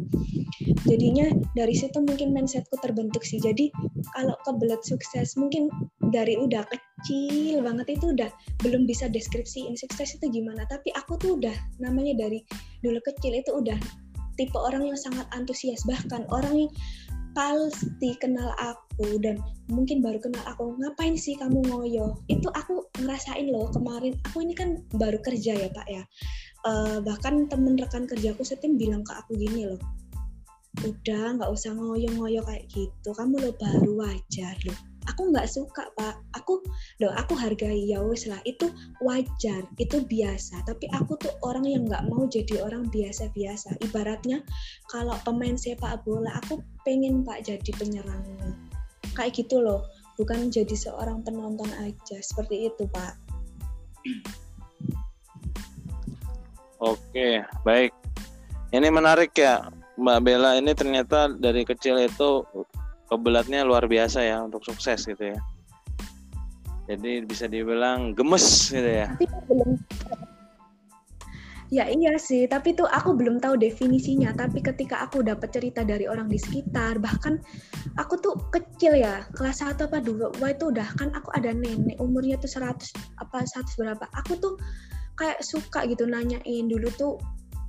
Jadinya 0.90 1.30
dari 1.54 1.78
situ 1.78 2.02
mungkin 2.02 2.34
mindsetku 2.34 2.74
terbentuk 2.82 3.22
sih. 3.22 3.38
Jadi 3.38 3.70
kalau 4.18 4.34
kebelet 4.42 4.82
sukses 4.82 5.38
mungkin 5.38 5.70
dari 6.10 6.34
udah 6.34 6.66
kecil 6.66 7.62
banget 7.62 7.94
itu 7.94 8.10
udah 8.10 8.34
belum 8.66 8.90
bisa 8.90 9.06
deskripsiin 9.06 9.78
sukses 9.78 10.18
itu 10.18 10.26
gimana. 10.26 10.66
Tapi 10.66 10.90
aku 10.98 11.14
tuh 11.22 11.38
udah 11.38 11.54
namanya 11.78 12.18
dari 12.18 12.42
dulu 12.82 12.98
kecil 13.06 13.38
itu 13.38 13.54
udah 13.54 13.78
tipe 14.36 14.58
orang 14.58 14.84
yang 14.86 14.98
sangat 14.98 15.24
antusias. 15.32 15.82
Bahkan 15.88 16.28
orang 16.34 16.66
yang 16.66 16.70
pasti 17.36 18.16
kenal 18.16 18.56
aku 18.56 19.20
dan 19.20 19.36
mungkin 19.68 20.00
baru 20.00 20.16
kenal 20.16 20.40
aku 20.48 20.72
ngapain 20.80 21.20
sih 21.20 21.36
kamu 21.36 21.60
ngoyo? 21.68 22.16
Itu 22.32 22.48
aku 22.56 22.88
ngerasain 23.04 23.52
loh 23.52 23.68
kemarin 23.76 24.16
aku 24.24 24.40
ini 24.40 24.56
kan 24.56 24.80
baru 24.96 25.20
kerja 25.20 25.52
ya 25.52 25.68
pak 25.68 25.86
ya. 25.92 26.02
Uh, 26.64 26.98
bahkan 27.04 27.44
temen 27.46 27.76
rekan 27.76 28.08
kerjaku 28.08 28.40
setim 28.40 28.80
bilang 28.80 29.04
ke 29.04 29.12
aku 29.12 29.36
gini 29.36 29.68
loh 29.68 29.78
udah 30.84 31.40
nggak 31.40 31.48
usah 31.48 31.72
ngoyo-ngoyo 31.72 32.44
kayak 32.44 32.68
gitu 32.68 33.10
kamu 33.16 33.40
lo 33.40 33.50
baru 33.56 33.90
wajar 33.96 34.56
loh 34.68 34.78
aku 35.08 35.30
nggak 35.32 35.48
suka 35.48 35.88
pak. 35.94 36.18
Aku 36.36 36.62
loh 37.02 37.12
aku 37.16 37.34
hargai 37.38 37.86
ya 37.86 38.02
wes 38.02 38.26
lah. 38.26 38.38
Itu 38.46 38.70
wajar 39.02 39.66
itu 39.78 40.02
biasa. 40.04 40.62
Tapi 40.66 40.90
aku 40.94 41.16
tuh 41.18 41.34
orang 41.46 41.66
yang 41.66 41.82
nggak 41.86 42.06
mau 42.10 42.26
jadi 42.26 42.62
orang 42.62 42.86
biasa-biasa. 42.90 43.78
Ibaratnya 43.82 44.42
kalau 44.90 45.16
pemain 45.22 45.54
sepak 45.54 46.02
bola 46.06 46.30
aku 46.44 46.60
pengen 46.84 47.22
pak 47.26 47.46
jadi 47.46 47.70
penyerangnya 47.74 48.54
kayak 49.16 49.32
gitu 49.34 49.64
loh. 49.64 49.88
Bukan 50.20 50.48
jadi 50.52 50.72
seorang 50.72 51.24
penonton 51.24 51.68
aja. 51.80 52.16
Seperti 52.20 52.68
itu 52.72 52.84
pak. 52.92 53.16
Oke, 56.76 57.40
baik. 57.64 57.90
Ini 58.68 58.92
menarik 58.92 59.32
ya, 59.32 59.72
Mbak 59.96 60.18
Bella. 60.20 60.60
Ini 60.60 60.72
ternyata 60.76 61.32
dari 61.32 61.64
kecil 61.64 61.96
itu 62.04 62.44
kebelatnya 63.06 63.62
luar 63.62 63.86
biasa 63.86 64.22
ya 64.22 64.42
untuk 64.42 64.62
sukses 64.66 65.06
gitu 65.06 65.34
ya. 65.34 65.38
Jadi 66.86 67.26
bisa 67.26 67.50
dibilang 67.50 68.14
gemes 68.14 68.70
gitu 68.70 68.86
ya. 68.86 69.10
Ya 71.66 71.90
iya 71.90 72.14
sih, 72.14 72.46
tapi 72.46 72.78
tuh 72.78 72.86
aku 72.86 73.18
belum 73.18 73.42
tahu 73.42 73.58
definisinya. 73.58 74.30
Tapi 74.38 74.62
ketika 74.62 75.02
aku 75.02 75.26
dapat 75.26 75.50
cerita 75.50 75.82
dari 75.82 76.06
orang 76.06 76.30
di 76.30 76.38
sekitar, 76.38 77.02
bahkan 77.02 77.42
aku 77.98 78.14
tuh 78.22 78.38
kecil 78.54 78.94
ya, 78.94 79.26
kelas 79.34 79.66
1 79.66 79.90
apa 79.90 79.98
dua, 79.98 80.30
wah 80.38 80.54
itu 80.54 80.70
udah 80.70 80.86
kan 80.94 81.10
aku 81.10 81.34
ada 81.34 81.50
nenek 81.50 81.98
umurnya 81.98 82.38
tuh 82.38 82.46
100 82.46 82.94
apa 83.18 83.42
100 83.42 83.82
berapa. 83.82 84.06
Aku 84.22 84.38
tuh 84.38 84.54
kayak 85.18 85.42
suka 85.42 85.90
gitu 85.90 86.06
nanyain 86.06 86.70
dulu 86.70 86.86
tuh 86.94 87.18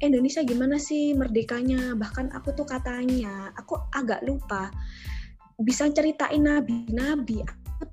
Indonesia 0.05 0.45
gimana 0.45 0.77
sih 0.77 1.17
merdekanya. 1.17 1.97
Bahkan 1.97 2.37
aku 2.37 2.53
tuh 2.53 2.69
katanya, 2.69 3.49
aku 3.57 3.81
agak 3.97 4.21
lupa 4.29 4.69
bisa 5.65 5.89
ceritain 5.89 6.45
nabi-nabi 6.45 7.41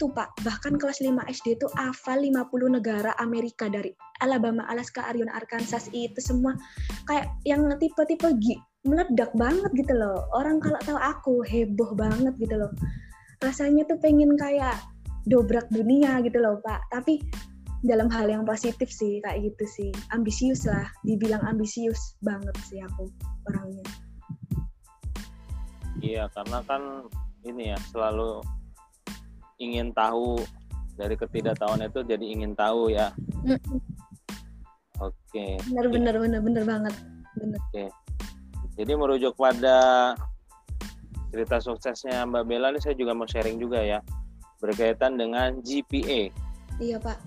tuh 0.00 0.10
pak? 0.10 0.32
Bahkan 0.42 0.80
kelas 0.80 1.04
5 1.04 1.28
SD 1.28 1.60
itu 1.60 1.68
hafal 1.76 2.24
50 2.24 2.50
negara 2.72 3.12
Amerika 3.20 3.68
dari 3.68 3.92
Alabama, 4.24 4.64
Alaska, 4.66 5.04
Arizona, 5.06 5.36
Arkansas 5.36 5.92
itu 5.92 6.18
semua. 6.18 6.56
Kayak 7.04 7.30
yang 7.44 7.68
tipe-tipe 7.76 8.32
meledak 8.84 9.32
banget 9.36 9.70
gitu 9.76 9.94
loh. 9.96 10.24
Orang 10.32 10.60
kalau 10.60 10.80
tahu 10.84 10.98
aku 11.00 11.34
heboh 11.44 11.92
banget 11.96 12.32
gitu 12.40 12.56
loh. 12.56 12.72
Rasanya 13.40 13.84
tuh 13.88 14.00
pengen 14.00 14.36
kayak 14.36 14.76
dobrak 15.28 15.68
dunia 15.72 16.20
gitu 16.24 16.40
loh 16.40 16.60
pak. 16.64 16.80
Tapi 16.92 17.20
dalam 17.84 18.08
hal 18.08 18.32
yang 18.32 18.48
positif 18.48 18.88
sih 18.88 19.20
kayak 19.24 19.52
gitu 19.52 19.64
sih. 19.68 19.90
Ambisius 20.16 20.64
lah 20.64 20.88
dibilang 21.04 21.44
ambisius 21.44 22.16
banget 22.24 22.56
sih 22.64 22.80
aku 22.80 23.08
orangnya. 23.52 23.84
Iya 26.04 26.28
karena 26.32 26.60
kan 26.68 27.08
ini 27.44 27.72
ya 27.72 27.78
selalu 27.92 28.40
ingin 29.60 29.92
tahu 29.94 30.40
dari 30.94 31.14
ketidaktahuan 31.18 31.84
itu 31.84 32.00
jadi 32.06 32.24
ingin 32.24 32.54
tahu 32.54 32.90
ya. 32.90 33.12
Oke. 35.02 35.14
Okay. 35.30 35.52
Benar 35.70 35.86
benar 35.90 36.14
benar 36.18 36.40
benar 36.40 36.64
banget. 36.64 36.94
Benar. 37.38 37.58
Oke. 37.58 37.68
Okay. 37.70 37.88
Jadi 38.74 38.92
merujuk 38.98 39.38
pada 39.38 39.78
cerita 41.30 41.58
suksesnya 41.58 42.26
Mbak 42.26 42.44
Bella 42.46 42.70
ini 42.74 42.78
saya 42.82 42.94
juga 42.94 43.14
mau 43.14 43.26
sharing 43.26 43.58
juga 43.58 43.82
ya 43.82 43.98
berkaitan 44.62 45.18
dengan 45.18 45.58
GPA. 45.62 46.30
Iya 46.78 46.98
Pak. 47.02 47.18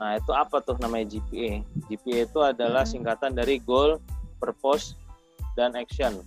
Nah 0.00 0.18
itu 0.18 0.32
apa 0.34 0.58
tuh 0.64 0.76
namanya 0.80 1.14
GPA? 1.16 1.62
GPA 1.86 2.18
itu 2.26 2.40
adalah 2.42 2.82
singkatan 2.82 3.36
dari 3.36 3.60
goal, 3.62 4.00
purpose, 4.42 4.98
dan 5.54 5.76
action. 5.76 6.24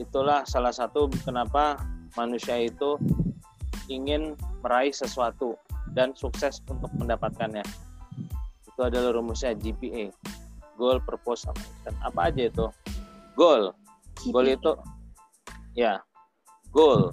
Itulah 0.00 0.48
salah 0.48 0.72
satu 0.72 1.12
kenapa 1.22 1.78
manusia 2.18 2.58
itu 2.58 2.98
ingin 3.90 4.38
meraih 4.62 4.94
sesuatu 4.94 5.58
dan 5.92 6.14
sukses 6.14 6.62
untuk 6.70 6.90
mendapatkannya. 6.94 7.66
Itu 8.66 8.80
adalah 8.86 9.14
rumusnya 9.14 9.54
GPA. 9.58 10.14
Goal, 10.78 11.02
purpose, 11.04 11.44
dan 11.84 11.92
apa 12.00 12.32
aja 12.32 12.48
itu? 12.48 12.66
Goal. 13.36 13.74
Goal 14.32 14.46
itu 14.48 14.72
ya, 15.76 16.00
goal. 16.72 17.12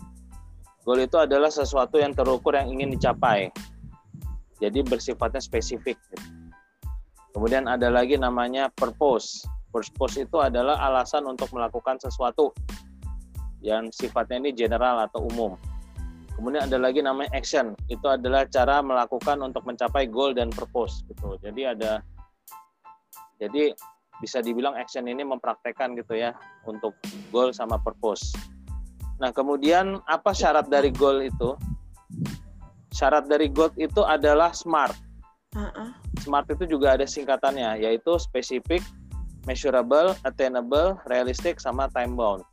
Goal 0.87 1.03
itu 1.03 1.19
adalah 1.19 1.51
sesuatu 1.51 1.99
yang 1.99 2.15
terukur 2.15 2.55
yang 2.55 2.71
ingin 2.71 2.95
dicapai. 2.95 3.51
Jadi 4.63 4.87
bersifatnya 4.87 5.43
spesifik. 5.43 5.99
Kemudian 7.35 7.67
ada 7.67 7.91
lagi 7.91 8.15
namanya 8.15 8.71
purpose. 8.73 9.43
Purpose 9.69 10.17
itu 10.17 10.39
adalah 10.39 10.79
alasan 10.79 11.27
untuk 11.27 11.51
melakukan 11.51 11.99
sesuatu 11.99 12.55
yang 13.67 13.91
sifatnya 13.91 14.39
ini 14.39 14.55
general 14.55 15.03
atau 15.03 15.27
umum. 15.27 15.59
Kemudian 16.39 16.69
ada 16.69 16.79
lagi 16.79 17.03
namanya 17.03 17.27
action. 17.35 17.75
Itu 17.91 18.07
adalah 18.07 18.47
cara 18.47 18.79
melakukan 18.79 19.43
untuk 19.43 19.67
mencapai 19.67 20.07
goal 20.07 20.31
dan 20.31 20.47
purpose 20.53 21.03
gitu. 21.11 21.35
Jadi 21.43 21.67
ada 21.67 21.99
jadi 23.35 23.75
bisa 24.23 24.39
dibilang 24.41 24.73
action 24.79 25.05
ini 25.05 25.21
mempraktekkan 25.21 25.93
gitu 25.99 26.15
ya 26.15 26.31
untuk 26.63 26.95
goal 27.29 27.51
sama 27.51 27.75
purpose. 27.81 28.33
Nah, 29.17 29.33
kemudian 29.33 29.97
apa 30.05 30.29
syarat 30.29 30.69
dari 30.69 30.93
goal 30.93 31.25
itu? 31.25 31.57
Syarat 32.93 33.25
dari 33.25 33.49
goal 33.49 33.73
itu 33.77 34.01
adalah 34.05 34.53
SMART. 34.53 34.93
Uh-uh. 35.57 35.89
SMART 36.21 36.53
itu 36.53 36.69
juga 36.69 36.97
ada 36.97 37.05
singkatannya, 37.05 37.81
yaitu 37.81 38.13
specific, 38.21 38.81
measurable, 39.49 40.13
attainable, 40.21 40.97
realistic, 41.09 41.57
sama 41.57 41.89
time 41.93 42.13
bound. 42.13 42.45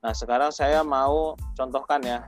Nah, 0.00 0.12
sekarang 0.16 0.48
saya 0.48 0.80
mau 0.80 1.36
contohkan 1.52 2.00
ya. 2.00 2.24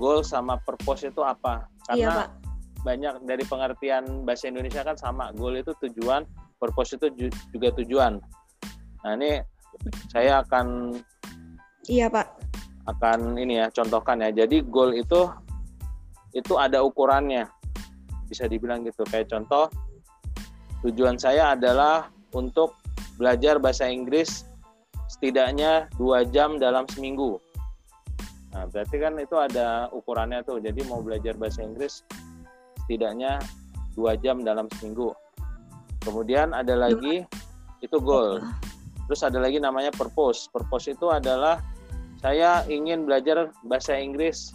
Goal 0.00 0.24
sama 0.24 0.60
purpose 0.60 1.08
itu 1.08 1.20
apa? 1.24 1.68
Karena 1.88 1.96
iya, 1.96 2.10
Pak. 2.12 2.28
banyak 2.84 3.14
dari 3.24 3.44
pengertian 3.48 4.24
bahasa 4.24 4.48
Indonesia 4.48 4.84
kan 4.84 4.96
sama. 4.96 5.32
Goal 5.36 5.60
itu 5.60 5.72
tujuan, 5.88 6.24
purpose 6.60 6.96
itu 6.96 7.12
juga 7.52 7.68
tujuan. 7.80 8.20
Nah, 9.04 9.12
ini 9.16 9.40
saya 10.08 10.40
akan 10.44 10.96
Iya, 11.86 12.10
Pak. 12.10 12.26
Akan 12.90 13.38
ini 13.38 13.62
ya, 13.62 13.70
contohkan 13.70 14.18
ya. 14.18 14.34
Jadi 14.34 14.66
goal 14.66 14.96
itu 14.96 15.30
itu 16.34 16.54
ada 16.58 16.82
ukurannya. 16.82 17.46
Bisa 18.26 18.50
dibilang 18.50 18.82
gitu. 18.82 19.06
Kayak 19.06 19.30
contoh 19.30 19.70
tujuan 20.82 21.16
saya 21.16 21.54
adalah 21.54 22.10
untuk 22.34 22.74
belajar 23.16 23.56
bahasa 23.62 23.86
Inggris 23.88 24.44
setidaknya 25.06 25.90
dua 25.96 26.26
jam 26.26 26.58
dalam 26.58 26.86
seminggu. 26.90 27.38
Nah, 28.56 28.64
berarti 28.72 28.96
kan 28.96 29.20
itu 29.20 29.36
ada 29.36 29.92
ukurannya 29.92 30.40
tuh. 30.42 30.58
Jadi 30.58 30.80
mau 30.88 31.04
belajar 31.04 31.36
bahasa 31.36 31.60
Inggris 31.60 32.00
setidaknya 32.84 33.38
dua 33.92 34.16
jam 34.16 34.40
dalam 34.40 34.70
seminggu. 34.78 35.12
Kemudian 36.00 36.54
ada 36.54 36.72
lagi 36.72 37.26
itu 37.82 37.96
goal. 38.00 38.40
Terus 39.06 39.22
ada 39.22 39.38
lagi 39.38 39.60
namanya 39.60 39.92
purpose. 39.92 40.48
Purpose 40.50 40.90
itu 40.90 41.10
adalah 41.12 41.60
saya 42.18 42.64
ingin 42.66 43.04
belajar 43.04 43.52
bahasa 43.66 43.94
Inggris 43.94 44.50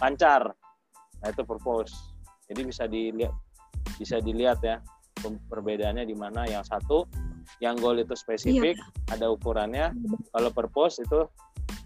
lancar. 0.00 0.54
Nah, 1.20 1.28
itu 1.28 1.42
purpose. 1.44 1.92
Jadi 2.46 2.60
bisa 2.62 2.84
dilihat 2.86 3.34
bisa 3.98 4.18
dilihat 4.20 4.60
ya 4.60 4.82
perbedaannya 5.22 6.04
di 6.04 6.14
mana 6.14 6.44
yang 6.46 6.62
satu 6.62 7.06
yang 7.62 7.76
goal 7.80 7.96
itu 7.96 8.12
spesifik 8.12 8.76
iya. 8.76 9.14
ada 9.16 9.32
ukurannya. 9.32 9.92
Kalau 10.32 10.50
purpose 10.52 11.00
itu 11.00 11.24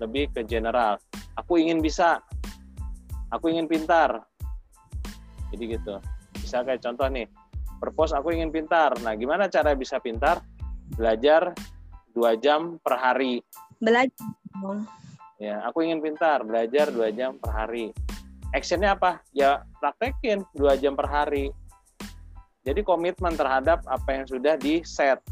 lebih 0.02 0.32
ke 0.34 0.42
general. 0.42 0.98
Aku 1.38 1.60
ingin 1.60 1.78
bisa. 1.78 2.18
Aku 3.30 3.46
ingin 3.46 3.70
pintar. 3.70 4.26
Jadi 5.54 5.78
gitu. 5.78 5.94
Bisa 6.34 6.66
kayak 6.66 6.82
contoh 6.82 7.06
nih. 7.06 7.30
Purpose 7.78 8.12
aku 8.12 8.34
ingin 8.34 8.50
pintar. 8.50 8.92
Nah 9.00 9.14
gimana 9.14 9.46
cara 9.46 9.72
bisa 9.78 10.02
pintar? 10.02 10.42
Belajar 10.98 11.54
dua 12.10 12.34
jam 12.34 12.82
per 12.82 12.98
hari. 12.98 13.38
Belajar 13.78 14.10
ya 15.38 15.62
aku 15.64 15.86
ingin 15.86 16.02
pintar. 16.02 16.42
Belajar 16.42 16.90
dua 16.90 17.14
jam 17.14 17.38
per 17.38 17.54
hari. 17.54 17.94
Actionnya 18.50 18.98
apa? 18.98 19.22
Ya 19.30 19.62
praktekin 19.78 20.42
dua 20.58 20.74
jam 20.74 20.98
per 20.98 21.06
hari. 21.06 21.54
Jadi 22.66 22.84
komitmen 22.84 23.38
terhadap 23.38 23.80
apa 23.88 24.10
yang 24.12 24.26
sudah 24.28 24.58
di 24.60 24.84
set 24.84 25.22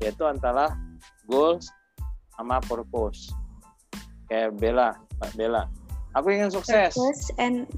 yaitu 0.00 0.24
antara 0.24 0.72
goals 1.28 1.68
sama 2.34 2.58
purpose. 2.64 3.30
Kayak 4.26 4.56
Bella, 4.56 4.90
Mbak 5.20 5.32
Bella. 5.36 5.62
Aku 6.16 6.32
ingin 6.32 6.50
sukses. 6.50 6.96
Purpose 6.96 7.30
and 7.38 7.68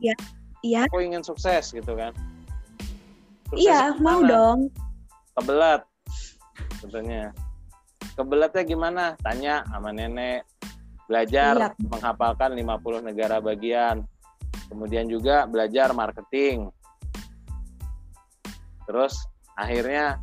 ya, 0.00 0.16
iya. 0.64 0.88
Aku 0.88 1.04
ingin 1.04 1.22
sukses 1.22 1.70
gitu 1.70 1.94
kan. 1.94 2.10
iya, 3.54 3.94
mau 4.02 4.24
dong. 4.24 4.72
Kebelat 5.38 5.86
sebetulnya. 6.80 7.30
Kebelatnya 8.14 8.62
gimana? 8.66 9.04
Tanya 9.22 9.62
sama 9.68 9.90
nenek. 9.94 10.42
Belajar 11.04 11.54
iya. 11.56 11.68
menghafalkan 11.86 12.56
50 12.56 13.08
negara 13.12 13.38
bagian. 13.38 14.02
Kemudian 14.72 15.06
juga 15.06 15.44
belajar 15.44 15.92
marketing. 15.92 16.72
Terus 18.88 19.16
akhirnya 19.54 20.18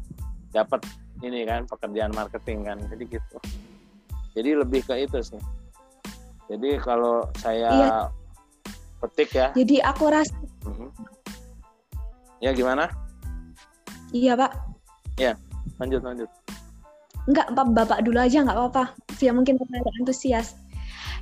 dapat 0.51 0.83
ini 1.23 1.47
kan 1.47 1.65
pekerjaan 1.65 2.11
marketing 2.11 2.67
kan 2.67 2.77
jadi 2.91 3.03
gitu. 3.07 3.37
Jadi 4.31 4.49
lebih 4.55 4.81
ke 4.87 4.95
itu 5.03 5.19
sih. 5.19 5.41
Jadi 6.51 6.79
kalau 6.83 7.27
saya 7.39 7.71
iya. 7.71 7.99
petik 8.99 9.31
ya. 9.31 9.47
Jadi 9.55 9.79
aku 9.83 10.03
rasa 10.11 10.35
mm-hmm. 10.67 10.89
ya 12.43 12.51
gimana? 12.51 12.91
Iya 14.11 14.35
pak. 14.35 14.51
Ya 15.15 15.33
lanjut 15.79 16.03
lanjut. 16.03 16.29
Enggak 17.29 17.47
bapak 17.53 17.99
dulu 18.03 18.19
aja 18.19 18.43
nggak 18.43 18.57
apa-apa. 18.57 18.83
Ya 19.23 19.31
mungkin 19.31 19.55
terlalu 19.55 19.89
antusias. 20.03 20.57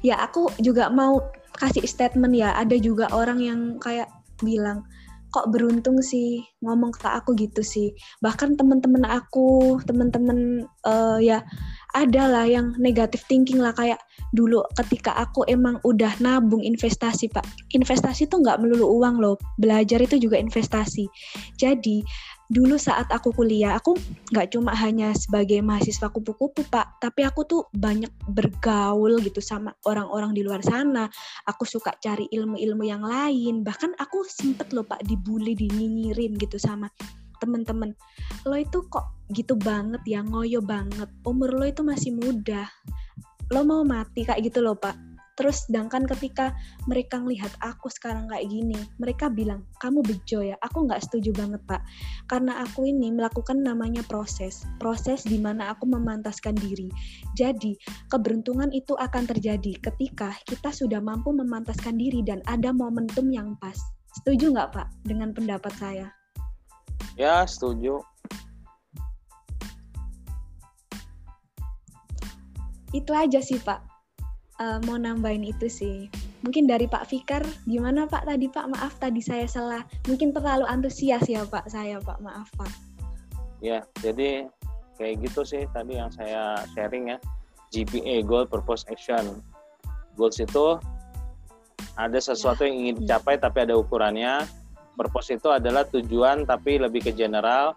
Ya 0.01 0.15
aku 0.21 0.50
juga 0.63 0.88
mau 0.89 1.21
kasih 1.59 1.86
statement 1.86 2.33
ya. 2.33 2.55
Ada 2.55 2.79
juga 2.79 3.12
orang 3.12 3.39
yang 3.43 3.59
kayak 3.77 4.07
bilang 4.39 4.88
kok 5.29 5.53
beruntung 5.53 6.01
sih 6.01 6.41
ngomong 6.65 6.93
ke 6.93 7.07
aku 7.07 7.38
gitu 7.38 7.62
sih. 7.62 7.93
Bahkan 8.21 8.57
teman-teman 8.57 9.05
aku 9.05 9.77
teman-teman 9.86 10.65
uh, 10.86 11.17
ya 11.21 11.45
ada 11.93 12.24
lah 12.29 12.45
yang 12.50 12.74
negatif 12.81 13.25
thinking 13.29 13.62
lah. 13.62 13.74
Kayak 13.74 14.01
dulu 14.33 14.62
ketika 14.77 15.13
aku 15.17 15.45
emang 15.45 15.77
udah 15.86 16.17
nabung 16.21 16.62
investasi 16.65 17.29
pak. 17.29 17.45
Investasi 17.74 18.25
tuh 18.25 18.41
nggak 18.41 18.62
melulu 18.62 18.89
uang 19.00 19.21
loh. 19.21 19.36
Belajar 19.57 20.01
itu 20.01 20.17
juga 20.17 20.41
investasi. 20.41 21.06
Jadi 21.58 22.01
dulu 22.49 22.81
saat 22.81 23.05
aku 23.13 23.29
kuliah 23.29 23.77
aku 23.77 23.93
nggak 24.33 24.57
cuma 24.57 24.73
hanya 24.73 25.13
sebagai 25.13 25.62
mahasiswa 25.62 26.09
kupu-kupu 26.09 26.65
pak. 26.65 26.97
Tapi 26.97 27.21
aku 27.21 27.45
tuh 27.45 27.62
banyak 27.69 28.09
bergaul 28.25 29.21
gitu 29.21 29.38
sama 29.38 29.77
orang-orang 29.85 30.33
di 30.33 30.41
luar 30.41 30.65
sana. 30.65 31.05
Aku 31.45 31.63
suka 31.63 31.93
cari 32.01 32.25
ilmu-ilmu 32.33 32.83
yang 32.83 33.05
lain. 33.05 33.62
Bahkan 33.62 34.01
aku 34.01 34.25
sempet 34.25 34.73
loh 34.73 34.83
pak 34.83 35.05
dibully 35.05 35.53
dinyinyirin 35.53 36.33
gitu 36.41 36.57
sama 36.57 36.89
temen-temen. 37.38 37.93
Lo 38.49 38.57
itu 38.57 38.81
kok 38.89 39.29
gitu 39.29 39.53
banget 39.53 40.01
ya? 40.09 40.25
Ngoyo 40.25 40.65
banget. 40.65 41.07
Umur 41.23 41.53
lo 41.53 41.65
itu 41.69 41.85
masih 41.85 42.17
muda. 42.17 42.65
Lo 43.53 43.62
mau 43.62 43.85
mati 43.85 44.25
kayak 44.25 44.41
gitu 44.41 44.65
loh 44.65 44.73
pak 44.73 45.09
Terus 45.39 45.71
sedangkan 45.71 46.04
ketika 46.04 46.52
mereka 46.84 47.15
melihat 47.23 47.47
aku 47.63 47.88
sekarang 47.88 48.28
kayak 48.28 48.52
gini, 48.52 48.75
mereka 48.99 49.32
bilang, 49.32 49.63
kamu 49.80 50.04
bejo 50.04 50.43
ya. 50.43 50.60
Aku 50.60 50.84
nggak 50.84 50.99
setuju 50.99 51.32
banget 51.32 51.63
pak. 51.63 51.80
Karena 52.28 52.60
aku 52.60 52.84
ini 52.84 53.08
melakukan 53.15 53.63
namanya 53.63 54.04
proses. 54.04 54.67
Proses 54.84 55.23
di 55.23 55.39
mana 55.39 55.71
aku 55.71 55.88
memantaskan 55.88 56.60
diri. 56.60 56.91
Jadi 57.39 57.80
keberuntungan 58.12 58.67
itu 58.75 58.99
akan 58.99 59.32
terjadi 59.32 59.80
ketika 59.80 60.36
kita 60.43 60.75
sudah 60.75 60.99
mampu 60.99 61.32
memantaskan 61.32 61.95
diri 61.95 62.19
dan 62.19 62.43
ada 62.43 62.75
momentum 62.75 63.32
yang 63.32 63.56
pas. 63.63 63.80
Setuju 64.19 64.52
nggak 64.52 64.75
pak 64.75 64.91
dengan 65.08 65.32
pendapat 65.32 65.71
saya? 65.80 66.12
Ya 67.15 67.47
setuju. 67.47 68.04
Itu 72.91 73.15
aja 73.15 73.39
sih 73.39 73.62
pak 73.63 73.88
uh, 74.60 74.78
mau 74.86 75.00
nambahin 75.00 75.48
itu 75.48 75.67
sih. 75.72 75.98
Mungkin 76.43 76.67
dari 76.67 76.86
Pak 76.88 77.08
Fikar, 77.10 77.43
gimana 77.67 78.06
Pak 78.06 78.28
tadi 78.28 78.48
Pak? 78.48 78.65
Maaf 78.72 78.93
tadi 79.00 79.19
saya 79.24 79.48
salah. 79.48 79.84
Mungkin 80.08 80.32
terlalu 80.36 80.67
antusias 80.67 81.26
ya 81.28 81.43
Pak 81.48 81.67
saya 81.72 82.00
Pak, 82.00 82.19
maaf 82.24 82.48
Pak. 82.56 82.72
Ya, 83.60 83.84
jadi 84.00 84.48
kayak 84.95 85.24
gitu 85.28 85.43
sih 85.43 85.67
tadi 85.72 86.00
yang 86.00 86.12
saya 86.12 86.63
sharing 86.76 87.15
ya. 87.15 87.17
GPA, 87.69 88.26
Goal 88.26 88.48
Purpose 88.48 88.88
Action. 88.89 89.43
Goals 90.15 90.39
itu 90.39 90.80
ada 92.00 92.19
sesuatu 92.19 92.65
ya. 92.65 92.72
yang 92.72 92.76
ingin 92.88 92.95
dicapai 93.04 93.36
hmm. 93.39 93.43
tapi 93.43 93.58
ada 93.67 93.76
ukurannya. 93.76 94.48
Purpose 95.00 95.32
itu 95.32 95.48
adalah 95.48 95.88
tujuan 95.88 96.43
tapi 96.43 96.80
lebih 96.80 97.08
ke 97.08 97.12
general. 97.15 97.76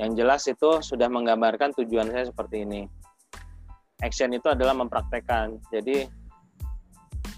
Yang 0.00 0.10
jelas 0.16 0.42
itu 0.48 0.70
sudah 0.80 1.12
menggambarkan 1.12 1.76
tujuan 1.76 2.08
saya 2.08 2.32
seperti 2.32 2.64
ini 2.64 2.99
action 4.00 4.32
itu 4.32 4.48
adalah 4.50 4.76
mempraktekkan. 4.76 5.60
Jadi 5.72 6.08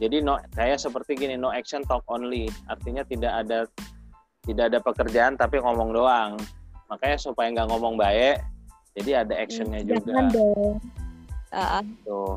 jadi 0.01 0.18
no 0.18 0.40
saya 0.57 0.75
seperti 0.75 1.14
gini 1.14 1.38
no 1.38 1.53
action 1.53 1.87
talk 1.87 2.03
only. 2.11 2.51
Artinya 2.66 3.07
tidak 3.07 3.33
ada 3.46 3.59
tidak 4.42 4.64
ada 4.75 4.79
pekerjaan 4.83 5.38
tapi 5.38 5.62
ngomong 5.62 5.94
doang. 5.94 6.35
Makanya 6.90 7.16
supaya 7.16 7.48
nggak 7.55 7.68
ngomong 7.72 7.94
baik, 7.96 8.42
jadi 8.98 9.25
ada 9.25 9.35
actionnya 9.38 9.81
hmm, 9.81 9.88
juga. 9.88 10.05
Jangan 10.05 10.27
dong. 10.33 10.75
Uh, 11.53 11.83
Tuh. 12.05 12.35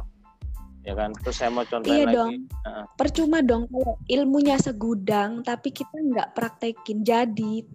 Ya 0.86 0.94
kan. 0.94 1.10
Terus 1.18 1.36
saya 1.36 1.50
mau 1.52 1.66
contohin 1.66 1.96
iya 1.98 2.06
lagi. 2.06 2.16
Dong. 2.16 2.32
Uh. 2.64 2.86
Percuma 2.96 3.40
dong 3.44 3.64
kalau 3.68 3.94
ilmunya 4.08 4.56
segudang 4.62 5.44
tapi 5.44 5.74
kita 5.74 5.96
nggak 5.96 6.32
praktekin. 6.38 7.04
Jadi 7.04 7.66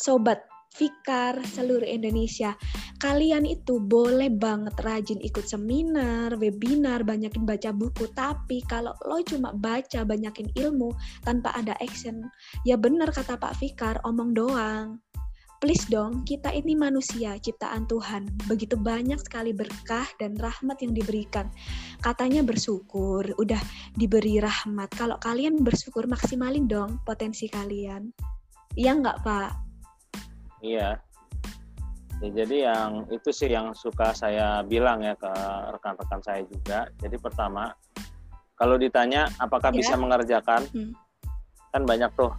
sobat 0.00 0.40
Fikar 0.72 1.36
seluruh 1.44 1.84
Indonesia. 1.84 2.56
Kalian 2.96 3.44
itu 3.44 3.76
boleh 3.76 4.32
banget 4.32 4.72
rajin 4.80 5.20
ikut 5.20 5.44
seminar, 5.44 6.32
webinar, 6.40 7.04
banyakin 7.04 7.44
baca 7.44 7.76
buku. 7.76 8.08
Tapi 8.16 8.64
kalau 8.64 8.96
lo 9.04 9.20
cuma 9.20 9.52
baca, 9.52 10.00
banyakin 10.00 10.48
ilmu 10.56 10.96
tanpa 11.28 11.52
ada 11.52 11.76
action, 11.84 12.24
ya 12.64 12.80
benar 12.80 13.12
kata 13.12 13.36
Pak 13.36 13.60
Fikar, 13.60 14.00
omong 14.08 14.32
doang. 14.32 14.96
Please 15.62 15.86
dong, 15.86 16.26
kita 16.26 16.50
ini 16.50 16.74
manusia, 16.74 17.38
ciptaan 17.38 17.86
Tuhan. 17.86 18.26
Begitu 18.50 18.74
banyak 18.74 19.22
sekali 19.22 19.54
berkah 19.54 20.10
dan 20.18 20.34
rahmat 20.34 20.82
yang 20.82 20.90
diberikan. 20.90 21.46
Katanya 22.02 22.42
bersyukur, 22.42 23.22
udah 23.38 23.62
diberi 23.94 24.42
rahmat. 24.42 24.90
Kalau 24.90 25.22
kalian 25.22 25.62
bersyukur, 25.62 26.10
maksimalin 26.10 26.66
dong 26.66 26.98
potensi 27.06 27.46
kalian. 27.46 28.10
Iya 28.74 28.98
nggak, 28.98 29.22
Pak? 29.22 29.71
Iya. 30.62 31.02
Ya, 32.22 32.28
jadi 32.30 32.70
yang 32.70 33.10
itu 33.10 33.34
sih 33.34 33.50
yang 33.50 33.74
suka 33.74 34.14
saya 34.14 34.62
bilang 34.62 35.02
ya 35.02 35.18
ke 35.18 35.30
rekan-rekan 35.74 36.22
saya 36.22 36.46
juga. 36.46 36.86
Jadi 37.02 37.18
pertama, 37.18 37.74
kalau 38.54 38.78
ditanya 38.78 39.26
apakah 39.42 39.74
ya. 39.74 39.82
bisa 39.82 39.98
mengerjakan, 39.98 40.62
hmm. 40.70 40.94
kan 41.74 41.82
banyak 41.82 42.10
tuh. 42.14 42.30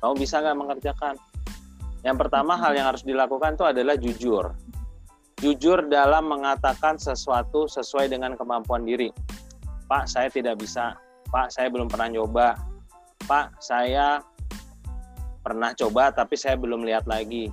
Kamu 0.00 0.16
bisa 0.16 0.40
nggak 0.40 0.56
mengerjakan? 0.56 1.14
Yang 2.00 2.16
pertama 2.16 2.56
hmm. 2.56 2.62
hal 2.64 2.72
yang 2.72 2.86
harus 2.88 3.04
dilakukan 3.04 3.60
itu 3.60 3.64
adalah 3.68 3.94
jujur. 4.00 4.56
Jujur 5.40 5.84
dalam 5.92 6.32
mengatakan 6.32 6.96
sesuatu 6.96 7.68
sesuai 7.68 8.08
dengan 8.08 8.40
kemampuan 8.40 8.88
diri. 8.88 9.12
Pak, 9.84 10.08
saya 10.08 10.32
tidak 10.32 10.56
bisa. 10.64 10.96
Pak, 11.28 11.52
saya 11.52 11.68
belum 11.68 11.92
pernah 11.92 12.08
nyoba. 12.08 12.56
Pak, 13.28 13.60
saya 13.60 14.24
pernah 15.40 15.72
coba 15.72 16.12
tapi 16.12 16.36
saya 16.36 16.56
belum 16.56 16.84
lihat 16.84 17.08
lagi. 17.08 17.48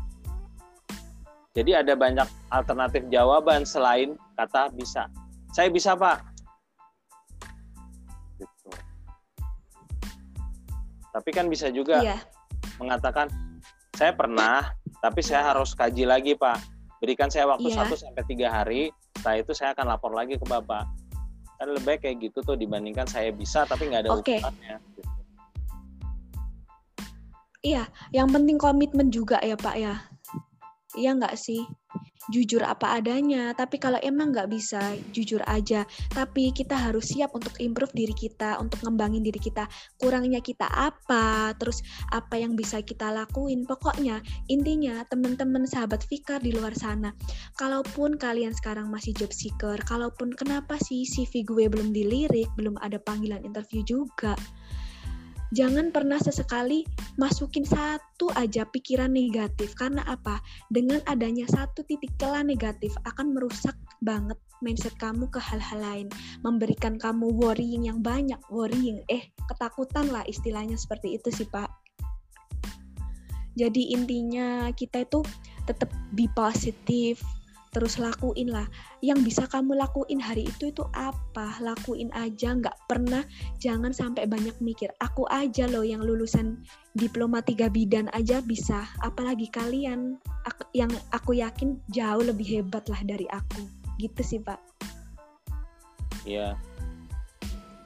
Jadi 1.58 1.74
ada 1.74 1.98
banyak 1.98 2.28
alternatif 2.54 3.02
jawaban 3.10 3.66
selain 3.66 4.14
kata 4.38 4.70
bisa. 4.78 5.10
Saya 5.50 5.74
bisa 5.74 5.98
pak. 5.98 6.22
Gitu. 8.38 8.70
Tapi 11.18 11.30
kan 11.34 11.50
bisa 11.50 11.74
juga 11.74 12.06
iya. 12.06 12.22
mengatakan 12.78 13.26
saya 13.98 14.14
pernah, 14.14 14.70
tapi 15.02 15.26
saya 15.26 15.50
harus 15.50 15.74
kaji 15.74 16.06
lagi 16.06 16.38
pak. 16.38 16.62
Berikan 17.02 17.34
saya 17.34 17.50
waktu 17.50 17.74
iya. 17.74 17.90
1 17.90 18.06
sampai 18.06 18.24
tiga 18.30 18.54
hari. 18.54 18.94
Setelah 19.18 19.38
itu 19.42 19.52
saya 19.58 19.74
akan 19.74 19.86
lapor 19.90 20.14
lagi 20.14 20.38
ke 20.38 20.46
bapak. 20.46 20.86
Kan 21.58 21.74
lebih 21.74 21.90
baik 21.90 22.06
kayak 22.06 22.18
gitu 22.22 22.46
tuh 22.46 22.54
dibandingkan 22.54 23.10
saya 23.10 23.34
bisa 23.34 23.66
tapi 23.66 23.90
nggak 23.90 24.06
ada 24.06 24.10
okay. 24.14 24.38
hubungannya. 24.38 24.78
Iya, 27.66 27.90
yang 28.14 28.30
penting 28.30 28.62
komitmen 28.62 29.10
juga 29.10 29.42
ya 29.42 29.58
Pak 29.58 29.76
ya. 29.82 29.98
Iya 30.98 31.14
nggak 31.18 31.38
sih? 31.38 31.62
Jujur 32.28 32.60
apa 32.60 33.00
adanya, 33.00 33.56
tapi 33.56 33.80
kalau 33.80 33.96
emang 34.04 34.36
nggak 34.36 34.52
bisa, 34.52 34.98
jujur 35.16 35.40
aja. 35.48 35.88
Tapi 36.12 36.52
kita 36.52 36.76
harus 36.76 37.16
siap 37.16 37.32
untuk 37.38 37.56
improve 37.62 37.94
diri 37.96 38.12
kita, 38.12 38.60
untuk 38.60 38.84
ngembangin 38.84 39.24
diri 39.24 39.40
kita. 39.40 39.64
Kurangnya 39.96 40.44
kita 40.44 40.68
apa, 40.68 41.56
terus 41.56 41.80
apa 42.12 42.36
yang 42.36 42.58
bisa 42.60 42.84
kita 42.84 43.14
lakuin. 43.14 43.64
Pokoknya, 43.64 44.20
intinya 44.52 45.06
teman-teman 45.08 45.64
sahabat 45.64 46.04
Fikar 46.04 46.44
di 46.44 46.52
luar 46.52 46.76
sana, 46.76 47.16
kalaupun 47.56 48.20
kalian 48.20 48.52
sekarang 48.52 48.92
masih 48.92 49.16
job 49.16 49.32
seeker, 49.32 49.80
kalaupun 49.88 50.36
kenapa 50.36 50.76
sih 50.84 51.08
CV 51.08 51.48
gue 51.48 51.72
belum 51.72 51.96
dilirik, 51.96 52.52
belum 52.60 52.76
ada 52.84 53.00
panggilan 53.00 53.40
interview 53.48 53.86
juga, 53.88 54.36
jangan 55.56 55.94
pernah 55.94 56.20
sesekali 56.20 56.84
masukin 57.16 57.64
satu 57.64 58.32
aja 58.36 58.68
pikiran 58.68 59.12
negatif. 59.12 59.76
Karena 59.78 60.04
apa? 60.08 60.40
Dengan 60.68 61.00
adanya 61.08 61.48
satu 61.48 61.84
titik 61.86 62.16
celah 62.20 62.44
negatif 62.44 62.96
akan 63.08 63.36
merusak 63.36 63.76
banget 64.04 64.38
mindset 64.60 64.96
kamu 64.98 65.30
ke 65.30 65.40
hal-hal 65.40 65.80
lain. 65.80 66.08
Memberikan 66.42 66.98
kamu 66.98 67.32
worrying 67.38 67.88
yang 67.88 68.00
banyak. 68.02 68.40
Worrying. 68.50 69.04
Eh 69.08 69.30
ketakutan 69.48 70.10
lah 70.10 70.26
istilahnya 70.26 70.76
seperti 70.76 71.16
itu 71.16 71.30
sih 71.32 71.48
pak. 71.48 71.70
Jadi 73.58 73.90
intinya 73.94 74.70
kita 74.70 75.02
itu 75.02 75.26
tetap 75.66 75.90
be 76.14 76.30
positif 76.38 77.26
terus 77.78 78.02
lakuin 78.02 78.50
lah 78.50 78.66
yang 79.06 79.22
bisa 79.22 79.46
kamu 79.46 79.78
lakuin 79.78 80.18
hari 80.18 80.50
itu 80.50 80.74
itu 80.74 80.82
apa 80.98 81.62
lakuin 81.62 82.10
aja 82.18 82.58
nggak 82.58 82.74
pernah 82.90 83.22
jangan 83.62 83.94
sampai 83.94 84.26
banyak 84.26 84.58
mikir 84.58 84.90
aku 84.98 85.30
aja 85.30 85.70
loh 85.70 85.86
yang 85.86 86.02
lulusan 86.02 86.58
diploma 86.98 87.46
tiga 87.46 87.70
bidan 87.70 88.10
aja 88.18 88.42
bisa 88.42 88.90
apalagi 89.06 89.46
kalian 89.54 90.18
Ak- 90.50 90.74
yang 90.74 90.90
aku 91.14 91.38
yakin 91.38 91.78
jauh 91.94 92.26
lebih 92.26 92.50
hebat 92.50 92.90
lah 92.90 92.98
dari 93.06 93.30
aku 93.30 93.62
gitu 94.02 94.26
sih 94.26 94.42
pak 94.42 94.58
Iya. 96.28 96.60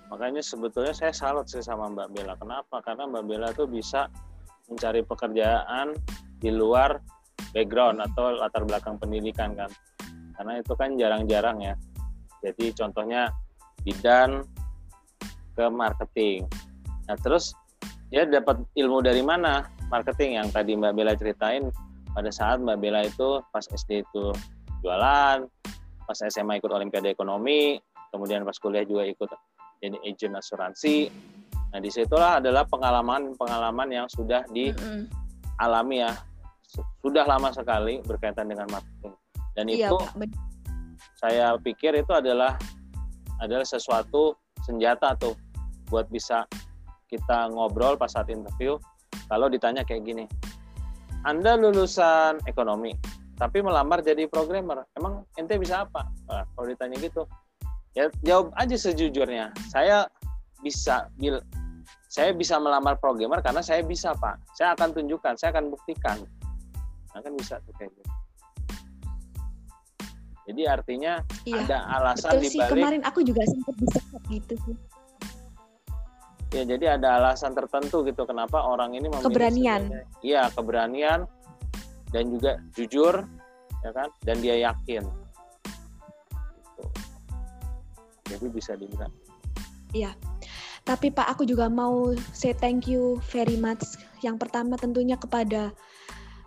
Makanya 0.09 0.41
sebetulnya 0.41 0.97
saya 0.97 1.13
salut 1.13 1.45
sih 1.45 1.61
sama 1.61 1.93
Mbak 1.93 2.09
Bella. 2.09 2.33
Kenapa? 2.41 2.81
Karena 2.81 3.05
Mbak 3.05 3.23
Bella 3.29 3.53
tuh 3.53 3.69
bisa 3.69 4.09
mencari 4.65 5.05
pekerjaan 5.05 5.93
di 6.41 6.49
luar 6.49 6.97
background 7.51 7.99
atau 7.99 8.35
latar 8.35 8.63
belakang 8.67 8.99
pendidikan 8.99 9.55
kan. 9.55 9.69
Karena 10.35 10.59
itu 10.59 10.73
kan 10.75 10.95
jarang-jarang 10.97 11.57
ya. 11.61 11.75
Jadi 12.41 12.73
contohnya 12.73 13.29
bidan 13.85 14.41
ke 15.53 15.65
marketing. 15.69 16.47
Nah 17.05 17.17
terus 17.21 17.53
dia 18.11 18.27
dapat 18.27 18.59
ilmu 18.75 18.99
dari 19.03 19.23
mana? 19.23 19.67
Marketing 19.91 20.39
yang 20.39 20.47
tadi 20.51 20.75
Mbak 20.75 20.93
Bella 20.95 21.13
ceritain 21.15 21.67
pada 22.11 22.31
saat 22.31 22.59
Mbak 22.59 22.77
Bella 22.79 23.07
itu 23.07 23.43
pas 23.51 23.63
SD 23.63 24.03
itu 24.07 24.31
jualan, 24.83 25.47
pas 26.07 26.17
SMA 26.27 26.59
ikut 26.59 26.71
Olimpiade 26.71 27.11
Ekonomi, 27.11 27.79
kemudian 28.11 28.43
pas 28.43 28.55
kuliah 28.59 28.83
juga 28.83 29.07
ikut 29.07 29.29
jadi 29.79 29.97
agent 30.03 30.35
asuransi. 30.39 31.11
Nah 31.71 31.79
di 31.79 31.87
situlah 31.87 32.43
adalah 32.43 32.67
pengalaman-pengalaman 32.67 33.87
yang 33.91 34.07
sudah 34.11 34.43
dialami 34.51 36.03
ya, 36.03 36.11
sudah 37.03 37.27
lama 37.27 37.51
sekali 37.51 37.99
berkaitan 38.03 38.47
dengan 38.47 38.67
marketing. 38.71 39.13
Dan 39.51 39.65
iya 39.67 39.91
itu 39.91 39.97
pak 39.99 40.31
saya 41.21 41.57
pikir 41.61 41.97
itu 41.97 42.11
adalah 42.13 42.57
adalah 43.41 43.65
sesuatu 43.65 44.37
senjata 44.61 45.17
tuh 45.17 45.33
buat 45.89 46.09
bisa 46.09 46.45
kita 47.09 47.51
ngobrol 47.51 47.97
pas 47.97 48.13
saat 48.13 48.29
interview. 48.29 48.77
Kalau 49.27 49.47
ditanya 49.51 49.83
kayak 49.83 50.07
gini, 50.07 50.25
Anda 51.27 51.59
lulusan 51.59 52.43
ekonomi, 52.47 52.95
tapi 53.35 53.59
melamar 53.59 53.99
jadi 54.03 54.27
programmer, 54.27 54.87
emang 54.95 55.27
ente 55.35 55.59
bisa 55.59 55.83
apa? 55.87 56.07
Nah, 56.31 56.47
kalau 56.55 56.67
ditanya 56.67 56.95
gitu, 56.99 57.27
ya 57.97 58.07
jawab 58.23 58.55
aja 58.55 58.75
sejujurnya. 58.75 59.51
Saya 59.67 60.07
bisa 60.63 61.09
bil 61.19 61.41
saya 62.11 62.35
bisa 62.35 62.59
melamar 62.59 62.99
programmer 62.99 63.39
karena 63.39 63.63
saya 63.63 63.83
bisa 63.83 64.11
pak. 64.15 64.39
Saya 64.55 64.75
akan 64.75 64.91
tunjukkan, 64.95 65.33
saya 65.39 65.55
akan 65.55 65.71
buktikan. 65.71 66.19
Nah 67.11 67.19
kan 67.19 67.33
bisa 67.35 67.59
tuh 67.63 67.73
kayak 67.75 67.91
gitu. 67.91 68.11
Jadi 70.51 70.61
artinya 70.67 71.13
iya 71.45 71.63
ada 71.63 71.77
alasan 72.01 72.31
betul 72.37 72.43
di 72.43 72.49
sih 72.49 72.61
kemarin 72.65 73.01
aku 73.05 73.19
juga 73.21 73.45
sempat 73.45 73.75
bisa 73.77 73.99
gitu 74.27 74.55
sih 74.67 74.75
ya 76.51 76.67
jadi 76.67 76.99
ada 76.99 77.15
alasan 77.19 77.55
tertentu 77.55 78.03
gitu 78.03 78.27
kenapa 78.27 78.59
orang 78.59 78.91
ini 78.91 79.07
memilih 79.07 79.23
Keberanian. 79.23 79.81
Iya, 80.19 80.51
keberanian 80.51 81.19
dan 82.11 82.23
juga 82.27 82.59
jujur 82.75 83.23
ya 83.81 83.91
kan 83.95 84.11
dan 84.27 84.43
dia 84.43 84.59
yakin. 84.59 85.03
Gitu. 86.59 86.83
Jadi 88.35 88.45
bisa 88.51 88.75
dibilang 88.75 89.11
Tapi 90.81 91.13
Pak, 91.13 91.27
aku 91.37 91.43
juga 91.47 91.71
mau 91.71 92.11
say 92.35 92.51
thank 92.51 92.89
you 92.89 93.21
very 93.31 93.55
much. 93.55 93.83
Yang 94.25 94.47
pertama 94.47 94.75
tentunya 94.75 95.15
kepada 95.15 95.71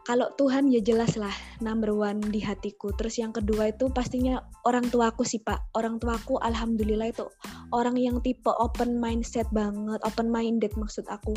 kalau 0.04 0.28
Tuhan 0.36 0.68
ya 0.68 0.84
jelas 0.84 1.16
lah 1.16 1.32
number 1.64 1.88
one 1.96 2.20
di 2.28 2.36
hatiku. 2.44 2.92
Terus 2.92 3.16
yang 3.16 3.32
kedua 3.32 3.72
itu 3.72 3.88
pastinya 3.88 4.36
orang 4.68 4.84
tuaku 4.92 5.24
sih 5.24 5.40
Pak. 5.40 5.72
Orang 5.72 5.96
tuaku 5.96 6.36
alhamdulillah 6.44 7.08
itu 7.08 7.24
orang 7.72 7.96
yang 7.96 8.20
tipe 8.20 8.52
open 8.60 9.00
mindset 9.00 9.48
banget, 9.56 9.96
open 10.04 10.28
minded 10.28 10.76
maksud 10.76 11.08
aku. 11.08 11.32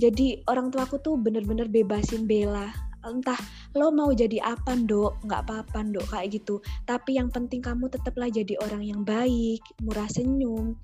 Jadi 0.00 0.40
orang 0.48 0.72
tuaku 0.72 0.96
tuh 1.04 1.20
bener-bener 1.20 1.68
bebasin 1.68 2.24
Bella. 2.24 2.72
Entah 3.06 3.38
lo 3.76 3.94
mau 3.94 4.10
jadi 4.10 4.42
apa 4.42 4.74
dok, 4.74 5.22
nggak 5.22 5.46
apa-apa 5.46 5.84
dok 5.94 6.08
kayak 6.10 6.40
gitu. 6.40 6.58
Tapi 6.88 7.20
yang 7.20 7.30
penting 7.30 7.62
kamu 7.62 7.86
tetaplah 7.92 8.32
jadi 8.32 8.58
orang 8.64 8.82
yang 8.82 9.06
baik, 9.06 9.62
murah 9.84 10.10
senyum, 10.10 10.74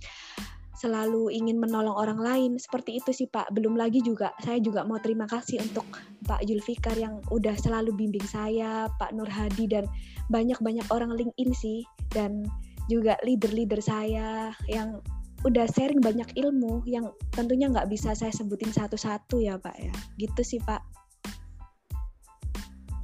selalu 0.82 1.30
ingin 1.30 1.62
menolong 1.62 1.94
orang 1.94 2.18
lain 2.18 2.58
seperti 2.58 2.98
itu 2.98 3.14
sih 3.14 3.30
Pak. 3.30 3.54
Belum 3.54 3.78
lagi 3.78 4.02
juga 4.02 4.34
saya 4.42 4.58
juga 4.58 4.82
mau 4.82 4.98
terima 4.98 5.30
kasih 5.30 5.62
untuk 5.62 5.86
Pak 6.26 6.42
Julfikar 6.42 6.98
yang 6.98 7.22
udah 7.30 7.54
selalu 7.54 7.94
bimbing 7.94 8.26
saya, 8.26 8.90
Pak 8.98 9.14
Nur 9.14 9.30
Hadi 9.30 9.70
dan 9.70 9.86
banyak-banyak 10.34 10.90
orang 10.90 11.14
LinkedIn 11.14 11.54
sih 11.54 11.86
dan 12.10 12.42
juga 12.90 13.14
leader-leader 13.22 13.78
saya 13.78 14.50
yang 14.66 14.98
udah 15.46 15.66
sharing 15.70 16.02
banyak 16.02 16.26
ilmu 16.38 16.82
yang 16.86 17.10
tentunya 17.34 17.70
nggak 17.70 17.90
bisa 17.90 18.14
saya 18.14 18.34
sebutin 18.34 18.74
satu-satu 18.74 19.38
ya 19.38 19.54
Pak 19.62 19.76
ya. 19.78 19.94
Gitu 20.18 20.42
sih 20.42 20.60
Pak. 20.62 20.82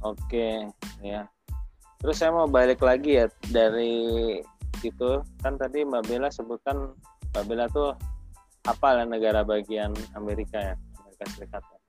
oke 0.03 0.67
ya. 0.99 1.27
Terus 1.99 2.15
saya 2.15 2.31
mau 2.31 2.47
balik 2.47 2.79
lagi 2.79 3.19
ya 3.19 3.27
dari 3.51 4.39
itu 4.79 5.11
kan 5.43 5.59
tadi 5.59 5.83
Mbak 5.83 6.07
Bella 6.07 6.31
sebutkan 6.31 6.95
Mbak 7.33 7.43
Bella 7.45 7.65
tuh 7.69 7.93
apa 8.67 8.87
lah 9.01 9.05
negara 9.07 9.41
bagian 9.45 9.93
Amerika 10.17 10.57
ya 10.59 10.75
Amerika 11.01 11.25
Serikat 11.33 11.63
ya. 11.63 11.79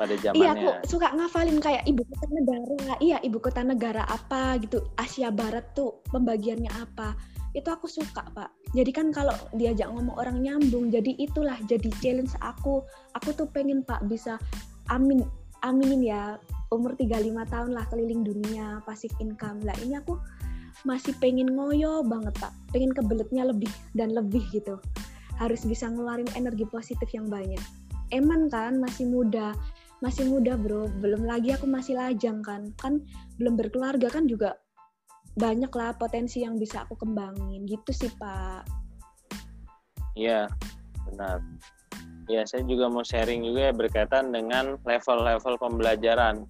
pada 0.00 0.16
Iya, 0.16 0.32
zamannya. 0.32 0.48
aku 0.56 0.68
suka 0.88 1.08
ngafalin 1.12 1.60
kayak 1.60 1.84
ibu 1.84 2.00
kota 2.08 2.26
negara. 2.32 2.92
Iya, 3.04 3.18
ibu 3.20 3.36
kota 3.36 3.60
negara 3.60 4.02
apa 4.08 4.56
gitu. 4.64 4.80
Asia 4.96 5.28
Barat 5.28 5.76
tuh 5.76 6.00
pembagiannya 6.08 6.72
apa. 6.72 7.12
Itu 7.52 7.68
aku 7.68 7.84
suka, 7.84 8.24
Pak. 8.32 8.72
Jadi 8.72 8.96
kan 8.96 9.12
kalau 9.12 9.36
diajak 9.52 9.92
ngomong 9.92 10.16
orang 10.16 10.40
nyambung, 10.40 10.88
jadi 10.88 11.12
itulah 11.20 11.58
jadi 11.68 11.92
challenge 12.00 12.32
aku. 12.40 12.80
Aku 13.12 13.36
tuh 13.36 13.44
pengen, 13.52 13.84
Pak, 13.84 14.08
bisa 14.08 14.40
amin 14.88 15.20
aminin 15.60 16.00
ya 16.00 16.40
umur 16.72 16.96
35 16.96 17.44
tahun 17.52 17.70
lah 17.76 17.84
keliling 17.92 18.24
dunia, 18.24 18.80
passive 18.88 19.12
income. 19.20 19.60
Lah 19.66 19.76
ini 19.84 20.00
aku 20.00 20.16
masih 20.84 21.12
pengen 21.18 21.52
ngoyo 21.54 22.02
banget, 22.06 22.34
Pak. 22.38 22.52
Pengen 22.74 22.92
kebeletnya 22.94 23.48
lebih 23.48 23.70
dan 23.92 24.12
lebih 24.12 24.42
gitu. 24.52 24.80
Harus 25.36 25.64
bisa 25.64 25.88
ngeluarin 25.88 26.28
energi 26.36 26.68
positif 26.68 27.08
yang 27.12 27.28
banyak. 27.28 27.60
Eman 28.10 28.50
kan 28.50 28.82
masih 28.82 29.06
muda, 29.06 29.54
masih 30.00 30.24
muda 30.32 30.56
bro 30.56 30.88
belum 30.98 31.28
lagi 31.28 31.52
aku 31.52 31.68
masih 31.68 31.92
lajang 31.92 32.40
kan 32.40 32.72
kan 32.80 33.04
belum 33.36 33.60
berkeluarga 33.60 34.08
kan 34.08 34.24
juga 34.24 34.56
banyak 35.36 35.68
lah 35.76 35.92
potensi 35.94 36.40
yang 36.40 36.56
bisa 36.56 36.88
aku 36.88 36.96
kembangin 36.96 37.68
gitu 37.68 37.92
sih 37.92 38.10
pak 38.16 38.64
Iya, 40.18 40.50
benar. 41.06 41.38
Ya, 42.26 42.42
saya 42.46 42.66
juga 42.66 42.90
mau 42.90 43.06
sharing 43.06 43.46
juga 43.46 43.70
ya 43.70 43.72
berkaitan 43.74 44.34
dengan 44.34 44.74
level-level 44.82 45.54
pembelajaran. 45.58 46.46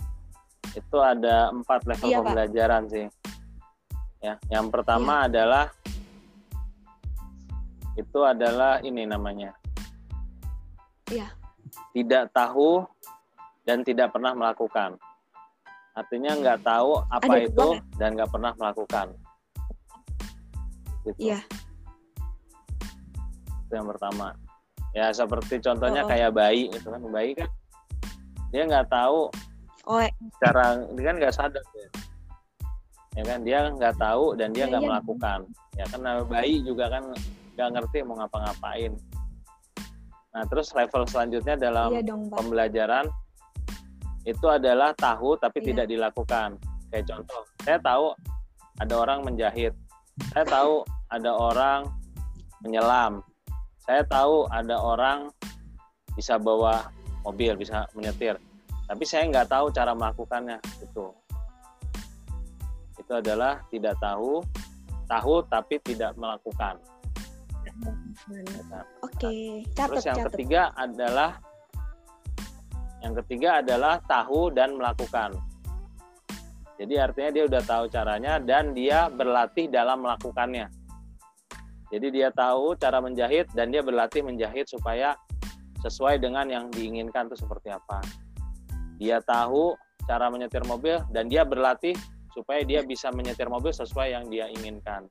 Itu 0.72 1.00
ada 1.00 1.52
empat 1.52 1.84
level 1.84 2.08
Iya, 2.08 2.18
Pak. 2.18 2.24
pembelajaran 2.24 2.82
sih. 2.88 3.06
Ya, 4.20 4.36
yang 4.52 4.68
pertama 4.68 5.24
adalah 5.24 5.72
itu 7.96 8.20
adalah 8.20 8.80
ini 8.84 9.08
namanya 9.08 9.56
Iya. 11.10 11.26
Tidak 11.90 12.30
tahu 12.30 12.86
dan 13.66 13.82
tidak 13.82 14.14
pernah 14.14 14.30
melakukan. 14.30 14.94
Artinya 15.90 16.38
nggak 16.38 16.62
tahu 16.62 17.02
apa 17.10 17.26
Ada 17.26 17.50
itu 17.50 17.66
kedua 17.82 17.98
dan 17.98 18.08
nggak 18.14 18.30
pernah 18.30 18.52
melakukan. 18.54 19.06
Gitu. 21.02 21.18
Iya. 21.18 21.40
Itu 23.66 23.72
yang 23.74 23.90
pertama. 23.90 24.38
Ya 24.94 25.10
seperti 25.10 25.58
contohnya 25.58 26.02
Oh, 26.02 26.06
oh. 26.06 26.10
kayak 26.10 26.30
bayi 26.34 26.70
itu 26.70 26.86
kan 26.86 27.02
bayi 27.10 27.30
kan 27.34 27.50
dia 28.50 28.66
nggak 28.66 28.90
tahu 28.90 29.30
Oh, 29.86 30.02
cara 30.42 30.82
dia 30.94 31.04
kan 31.06 31.16
nggak 31.18 31.34
sadar 31.34 31.64
ya. 31.74 31.88
Ya 33.16 33.22
kan? 33.26 33.38
Dia 33.42 33.58
nggak 33.70 33.94
tahu 33.98 34.38
dan 34.38 34.54
dia 34.54 34.66
Iya, 34.66 34.70
nggak 34.74 34.82
iya. 34.82 34.88
melakukan. 34.90 35.38
Ya 35.78 35.84
kan 35.88 36.00
bayi 36.28 36.62
juga 36.62 36.84
kan 36.90 37.04
nggak 37.56 37.68
ngerti 37.76 37.98
mau 38.06 38.16
ngapa-ngapain. 38.20 38.92
Nah 40.30 40.42
terus 40.46 40.70
level 40.74 41.02
selanjutnya 41.10 41.58
dalam 41.58 41.90
iya 41.90 42.02
dong, 42.06 42.30
pembelajaran 42.30 43.10
itu 44.22 44.46
adalah 44.46 44.94
tahu 44.94 45.34
tapi 45.40 45.58
Iya. 45.64 45.66
tidak 45.74 45.86
dilakukan. 45.90 46.48
Kayak 46.90 47.04
contoh 47.10 47.42
saya 47.66 47.78
tahu 47.82 48.14
ada 48.80 48.94
orang 48.96 49.18
menjahit. 49.26 49.74
Saya 50.32 50.44
tahu 50.46 50.84
ada 51.10 51.30
orang 51.34 51.80
menyelam. 52.62 53.24
Saya 53.82 54.06
tahu 54.06 54.46
ada 54.52 54.76
orang 54.78 55.32
bisa 56.14 56.36
bawa 56.38 56.86
mobil 57.26 57.56
bisa 57.56 57.88
menyetir. 57.96 58.36
Tapi 58.86 59.04
saya 59.06 59.26
nggak 59.26 59.48
tahu 59.50 59.70
cara 59.70 59.94
melakukannya 59.94 60.58
itu 60.82 61.10
itu 63.10 63.18
adalah 63.18 63.58
tidak 63.74 63.98
tahu 63.98 64.38
tahu 65.10 65.42
tapi 65.50 65.82
tidak 65.82 66.14
melakukan 66.14 66.78
Oke, 69.00 69.64
Terus 69.72 70.04
catat 70.04 70.06
yang 70.06 70.18
catat. 70.20 70.26
ketiga 70.36 70.62
adalah 70.76 71.30
yang 73.00 73.14
ketiga 73.24 73.64
adalah 73.64 73.94
tahu 74.04 74.52
dan 74.52 74.76
melakukan. 74.76 75.32
Jadi 76.76 76.94
artinya 77.00 77.30
dia 77.32 77.44
udah 77.48 77.62
tahu 77.64 77.84
caranya 77.88 78.36
dan 78.36 78.76
dia 78.76 79.08
berlatih 79.08 79.72
dalam 79.72 80.04
melakukannya. 80.04 80.68
Jadi 81.88 82.06
dia 82.12 82.28
tahu 82.32 82.76
cara 82.76 83.00
menjahit 83.00 83.48
dan 83.56 83.72
dia 83.72 83.80
berlatih 83.80 84.24
menjahit 84.24 84.68
supaya 84.68 85.16
sesuai 85.80 86.20
dengan 86.20 86.48
yang 86.52 86.64
diinginkan 86.68 87.32
itu 87.32 87.40
seperti 87.40 87.72
apa. 87.72 88.04
Dia 89.00 89.24
tahu 89.24 89.76
cara 90.04 90.28
menyetir 90.28 90.64
mobil 90.68 91.00
dan 91.08 91.28
dia 91.32 91.44
berlatih 91.44 91.96
supaya 92.30 92.62
dia 92.62 92.80
bisa 92.86 93.10
menyetir 93.10 93.50
mobil 93.50 93.74
sesuai 93.74 94.14
yang 94.14 94.24
dia 94.30 94.46
inginkan. 94.50 95.06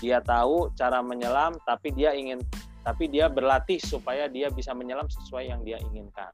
Dia 0.00 0.20
tahu 0.20 0.72
cara 0.76 1.00
menyelam 1.00 1.56
tapi 1.64 1.92
dia 1.92 2.12
ingin 2.12 2.40
tapi 2.86 3.10
dia 3.10 3.26
berlatih 3.26 3.82
supaya 3.82 4.30
dia 4.30 4.46
bisa 4.52 4.70
menyelam 4.76 5.08
sesuai 5.10 5.50
yang 5.50 5.60
dia 5.66 5.80
inginkan. 5.90 6.30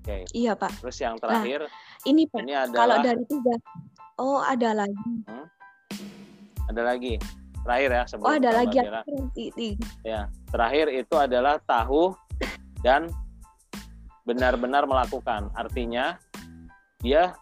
Oke, 0.00 0.24
Iya, 0.32 0.56
Pak. 0.56 0.80
terus 0.80 0.96
yang 0.98 1.20
terakhir 1.20 1.68
Ini, 2.08 2.24
Pak. 2.32 2.40
ini 2.40 2.52
Kalau 2.72 2.96
adalah 2.96 3.04
dari 3.04 3.24
tiga. 3.28 3.54
Oh, 4.16 4.40
ada 4.40 4.72
lagi. 4.72 5.12
ada 6.70 6.82
lagi 6.86 7.14
terakhir 7.60 7.90
ya 7.92 8.02
sebelum 8.08 8.26
Oh, 8.26 8.34
ada 8.38 8.48
Mbak 8.48 8.56
lagi. 8.64 9.68
Ya, 10.06 10.20
terakhir 10.48 10.86
itu 10.88 11.14
adalah 11.18 11.60
tahu 11.68 12.16
dan 12.80 13.12
benar-benar 14.24 14.88
melakukan. 14.88 15.52
Artinya 15.52 16.16
dia 17.04 17.36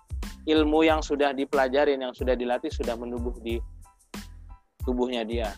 ilmu 0.49 0.81
yang 0.89 1.05
sudah 1.05 1.37
dipelajarin, 1.37 2.01
yang 2.01 2.17
sudah 2.17 2.33
dilatih 2.33 2.73
sudah 2.73 2.97
menubuh 2.97 3.37
di 3.45 3.61
tubuhnya 4.83 5.23
dia. 5.29 5.53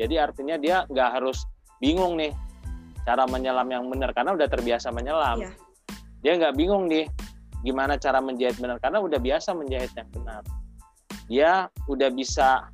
Jadi 0.00 0.16
artinya 0.16 0.56
dia 0.56 0.88
nggak 0.88 1.20
harus 1.20 1.44
bingung 1.76 2.16
nih 2.16 2.32
cara 3.04 3.28
menyelam 3.28 3.68
yang 3.68 3.84
benar 3.92 4.16
karena 4.16 4.32
udah 4.32 4.48
terbiasa 4.48 4.88
menyelam. 4.88 5.44
Iya. 5.44 5.52
Dia 6.24 6.32
nggak 6.40 6.54
bingung 6.56 6.88
nih 6.88 7.04
gimana 7.60 8.00
cara 8.00 8.24
menjahit 8.24 8.56
benar 8.56 8.80
karena 8.80 9.04
udah 9.04 9.20
biasa 9.20 9.52
menjahit 9.52 9.92
yang 9.92 10.08
benar. 10.08 10.42
Dia 11.28 11.52
udah 11.86 12.08
bisa 12.08 12.72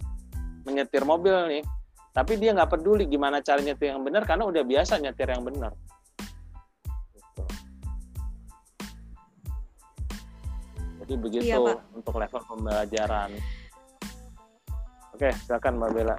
menyetir 0.62 1.02
mobil 1.02 1.34
nih, 1.50 1.62
tapi 2.14 2.38
dia 2.38 2.54
nggak 2.54 2.78
peduli 2.78 3.06
gimana 3.10 3.42
cara 3.42 3.58
nyetir 3.58 3.94
yang 3.94 4.02
benar 4.06 4.22
karena 4.22 4.46
udah 4.46 4.62
biasa 4.62 5.02
nyetir 5.02 5.30
yang 5.30 5.42
benar. 5.42 5.74
Jadi 11.06 11.14
begitu 11.22 11.46
Iya, 11.46 11.62
Pak. 11.62 12.02
untuk 12.02 12.18
level 12.18 12.42
pembelajaran. 12.50 13.30
Oke, 15.14 15.30
silakan 15.46 15.78
Mbak 15.78 15.90
Bella. 15.94 16.16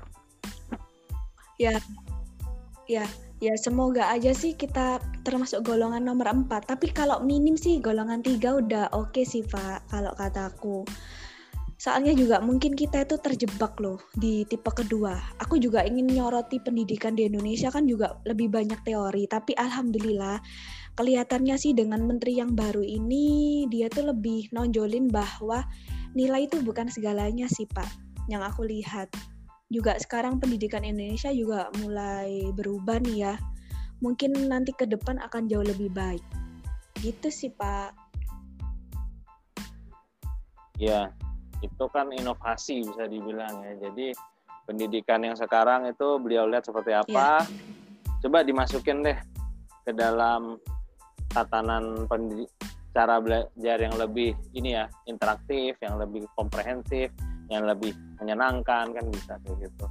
Ya, 3.38 3.54
semoga 3.60 4.10
aja 4.10 4.32
sih 4.32 4.56
kita 4.56 4.98
termasuk 5.28 5.62
golongan 5.68 6.08
nomor 6.08 6.32
4. 6.32 6.72
Tapi 6.72 6.90
kalau 6.96 7.20
minim 7.20 7.60
sih 7.60 7.84
golongan 7.84 8.24
3 8.24 8.58
udah 8.64 8.90
oke 8.96 9.22
sih, 9.28 9.44
Pak, 9.44 9.92
kalau 9.92 10.16
kataku. 10.16 10.82
Soalnya 11.78 12.18
juga 12.18 12.42
mungkin 12.42 12.74
kita 12.74 13.06
itu 13.06 13.22
terjebak 13.22 13.78
loh 13.78 14.02
di 14.18 14.42
tipe 14.50 14.74
kedua. 14.74 15.14
Aku 15.46 15.62
juga 15.62 15.86
ingin 15.86 16.10
nyoroti 16.10 16.58
pendidikan 16.58 17.14
di 17.14 17.30
Indonesia 17.30 17.70
kan 17.70 17.86
juga 17.86 18.18
lebih 18.26 18.50
banyak 18.50 18.82
teori. 18.82 19.30
Tapi 19.30 19.54
alhamdulillah 19.54 20.42
kelihatannya 20.98 21.56
sih 21.62 21.78
dengan 21.78 22.02
menteri 22.02 22.42
yang 22.42 22.58
baru 22.58 22.82
ini 22.82 23.70
dia 23.70 23.86
tuh 23.86 24.10
lebih 24.10 24.50
nonjolin 24.50 25.14
bahwa 25.14 25.62
nilai 26.18 26.50
itu 26.50 26.58
bukan 26.66 26.90
segalanya 26.90 27.46
sih, 27.46 27.70
Pak. 27.70 27.86
Yang 28.26 28.42
aku 28.50 28.62
lihat 28.66 29.14
juga 29.70 29.94
sekarang 30.02 30.42
pendidikan 30.42 30.82
Indonesia 30.82 31.30
juga 31.30 31.70
mulai 31.78 32.50
berubah 32.58 32.98
nih 33.06 33.30
ya. 33.30 33.36
Mungkin 34.02 34.50
nanti 34.50 34.74
ke 34.74 34.90
depan 34.90 35.22
akan 35.22 35.46
jauh 35.46 35.62
lebih 35.62 35.94
baik. 35.94 36.26
Gitu 36.98 37.30
sih, 37.30 37.54
Pak. 37.54 37.94
Ya, 40.82 41.14
itu 41.62 41.86
kan 41.94 42.10
inovasi 42.10 42.82
bisa 42.82 43.06
dibilang 43.06 43.62
ya. 43.62 43.74
Jadi 43.86 44.18
pendidikan 44.66 45.22
yang 45.22 45.38
sekarang 45.38 45.86
itu 45.86 46.18
beliau 46.18 46.50
lihat 46.50 46.66
seperti 46.66 46.98
apa. 46.98 47.46
Coba 48.18 48.42
dimasukin 48.42 49.06
deh 49.06 49.18
ke 49.86 49.94
dalam 49.94 50.58
tatanan 51.32 52.08
pendidik 52.08 52.52
cara 52.98 53.22
belajar 53.22 53.78
yang 53.78 53.94
lebih 53.94 54.34
ini 54.58 54.74
ya 54.74 54.90
interaktif, 55.06 55.78
yang 55.86 56.02
lebih 56.02 56.26
komprehensif, 56.34 57.14
yang 57.54 57.70
lebih 57.70 57.94
menyenangkan 58.18 58.90
kan 58.90 59.06
bisa 59.14 59.38
kayak 59.46 59.70
gitu. 59.70 59.86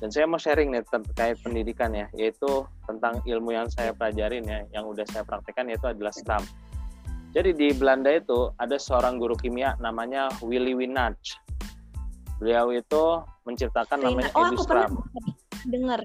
Dan 0.00 0.08
saya 0.08 0.24
mau 0.24 0.40
sharing 0.40 0.72
nih 0.72 0.80
terkait 0.88 1.36
pendidikan 1.44 1.92
ya, 1.92 2.08
yaitu 2.16 2.64
tentang 2.88 3.20
ilmu 3.28 3.52
yang 3.52 3.68
saya 3.68 3.92
pelajarin 3.92 4.48
ya, 4.48 4.64
yang 4.72 4.88
udah 4.88 5.04
saya 5.12 5.20
praktekkan 5.28 5.68
yaitu 5.68 5.84
adalah 5.92 6.08
Scrum. 6.08 6.40
Jadi 7.36 7.54
di 7.54 7.68
Belanda 7.76 8.10
itu 8.10 8.50
ada 8.56 8.80
seorang 8.80 9.20
guru 9.20 9.36
kimia 9.36 9.76
namanya 9.78 10.32
Willy 10.40 10.72
Winach. 10.72 11.38
Beliau 12.40 12.72
itu 12.72 13.20
menciptakan 13.44 14.00
namanya 14.00 14.32
oh, 14.32 14.48
EduScrum. 14.48 15.04
dengar. 15.68 16.00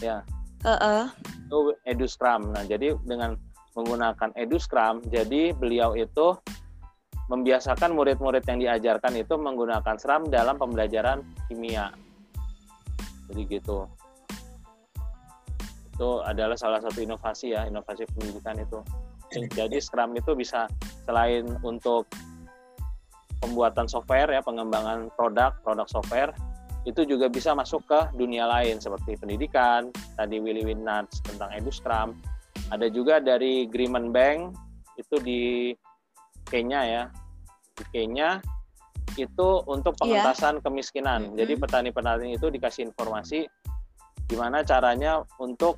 Ya. 0.00 0.24
Heeh. 0.64 1.04
Itu 1.46 1.76
EduScrum. 1.84 2.56
Nah, 2.56 2.64
jadi 2.64 2.96
dengan 3.04 3.36
menggunakan 3.72 4.30
EduScrum, 4.36 5.00
jadi 5.08 5.56
beliau 5.56 5.96
itu 5.96 6.36
membiasakan 7.32 7.96
murid-murid 7.96 8.44
yang 8.44 8.58
diajarkan 8.60 9.16
itu 9.16 9.40
menggunakan 9.40 9.96
Scrum 9.96 10.28
dalam 10.28 10.60
pembelajaran 10.60 11.24
kimia. 11.48 11.88
Jadi 13.30 13.42
gitu. 13.48 13.88
Itu 15.96 16.20
adalah 16.20 16.58
salah 16.60 16.84
satu 16.84 17.00
inovasi 17.00 17.56
ya, 17.56 17.64
inovasi 17.64 18.04
pendidikan 18.12 18.60
itu. 18.60 18.84
Jadi 19.32 19.80
Scrum 19.80 20.12
itu 20.12 20.36
bisa 20.36 20.68
selain 21.08 21.48
untuk 21.64 22.04
pembuatan 23.40 23.88
software 23.88 24.28
ya, 24.28 24.44
pengembangan 24.44 25.08
produk, 25.16 25.56
produk 25.64 25.88
software, 25.88 26.36
itu 26.82 27.06
juga 27.06 27.30
bisa 27.30 27.54
masuk 27.54 27.86
ke 27.86 28.00
dunia 28.18 28.44
lain 28.44 28.82
seperti 28.82 29.14
pendidikan, 29.14 29.94
tadi 30.18 30.42
Willy 30.42 30.66
Winach 30.66 31.10
tentang 31.22 31.48
EduScrum. 31.54 32.12
Ada 32.72 32.88
juga 32.88 33.20
dari 33.20 33.68
Griman 33.68 34.08
Bank 34.08 34.56
itu 34.96 35.16
di 35.20 35.40
Kenya 36.48 36.80
ya. 36.88 37.04
Di 37.76 37.84
Kenya 37.92 38.40
itu 39.20 39.48
untuk 39.68 39.92
pengentasan 40.00 40.64
kemiskinan. 40.64 41.28
Mm-hmm. 41.28 41.38
Jadi 41.44 41.52
petani-petani 41.60 42.28
itu 42.40 42.48
dikasih 42.48 42.88
informasi 42.88 43.44
gimana 44.24 44.64
caranya 44.64 45.20
untuk 45.36 45.76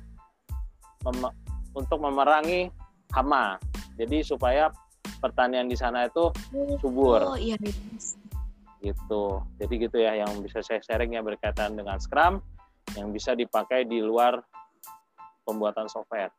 mem- 1.03 1.35
untuk 1.75 1.99
memerangi 1.99 2.71
hama. 3.11 3.59
Jadi 3.99 4.23
supaya 4.23 4.71
pertanian 5.19 5.67
di 5.67 5.75
sana 5.75 6.07
itu 6.07 6.31
subur 6.79 7.35
Oh 7.35 7.39
iya. 7.39 7.59
gitu. 8.79 9.43
Jadi 9.59 9.73
gitu 9.83 9.97
ya 9.99 10.15
yang 10.23 10.31
bisa 10.39 10.63
saya 10.63 10.79
sharing 10.79 11.19
ya 11.19 11.21
berkaitan 11.25 11.75
dengan 11.75 11.99
Scrum 11.99 12.39
yang 12.95 13.11
bisa 13.11 13.35
dipakai 13.35 13.83
di 13.83 13.99
luar 13.99 14.39
pembuatan 15.43 15.91
software. 15.91 16.31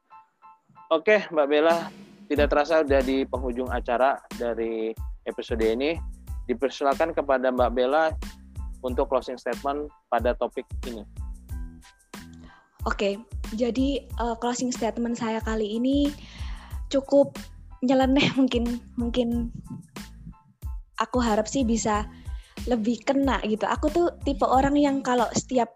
Oke, 0.86 1.26
Mbak 1.34 1.48
Bella, 1.50 1.90
tidak 2.30 2.46
terasa 2.54 2.86
udah 2.86 3.02
di 3.02 3.26
penghujung 3.26 3.66
acara 3.74 4.22
dari 4.38 4.94
episode 5.26 5.66
ini. 5.66 5.98
Dipersilakan 6.46 7.10
kepada 7.10 7.50
Mbak 7.50 7.70
Bella 7.74 8.14
untuk 8.86 9.10
closing 9.10 9.34
statement 9.34 9.90
pada 10.14 10.38
topik 10.38 10.62
ini. 10.86 11.02
Oke, 12.86 13.18
jadi 13.58 14.06
uh, 14.22 14.38
closing 14.38 14.70
statement 14.70 15.18
saya 15.18 15.42
kali 15.42 15.74
ini 15.74 16.14
cukup 16.86 17.34
nyeleneh 17.82 18.30
mungkin 18.38 18.78
mungkin 18.94 19.50
aku 21.02 21.18
harap 21.18 21.50
sih 21.50 21.66
bisa 21.66 22.06
lebih 22.70 23.02
kena 23.02 23.42
gitu. 23.42 23.66
Aku 23.66 23.90
tuh 23.90 24.14
tipe 24.22 24.46
orang 24.46 24.78
yang 24.78 25.02
kalau 25.02 25.26
setiap 25.34 25.66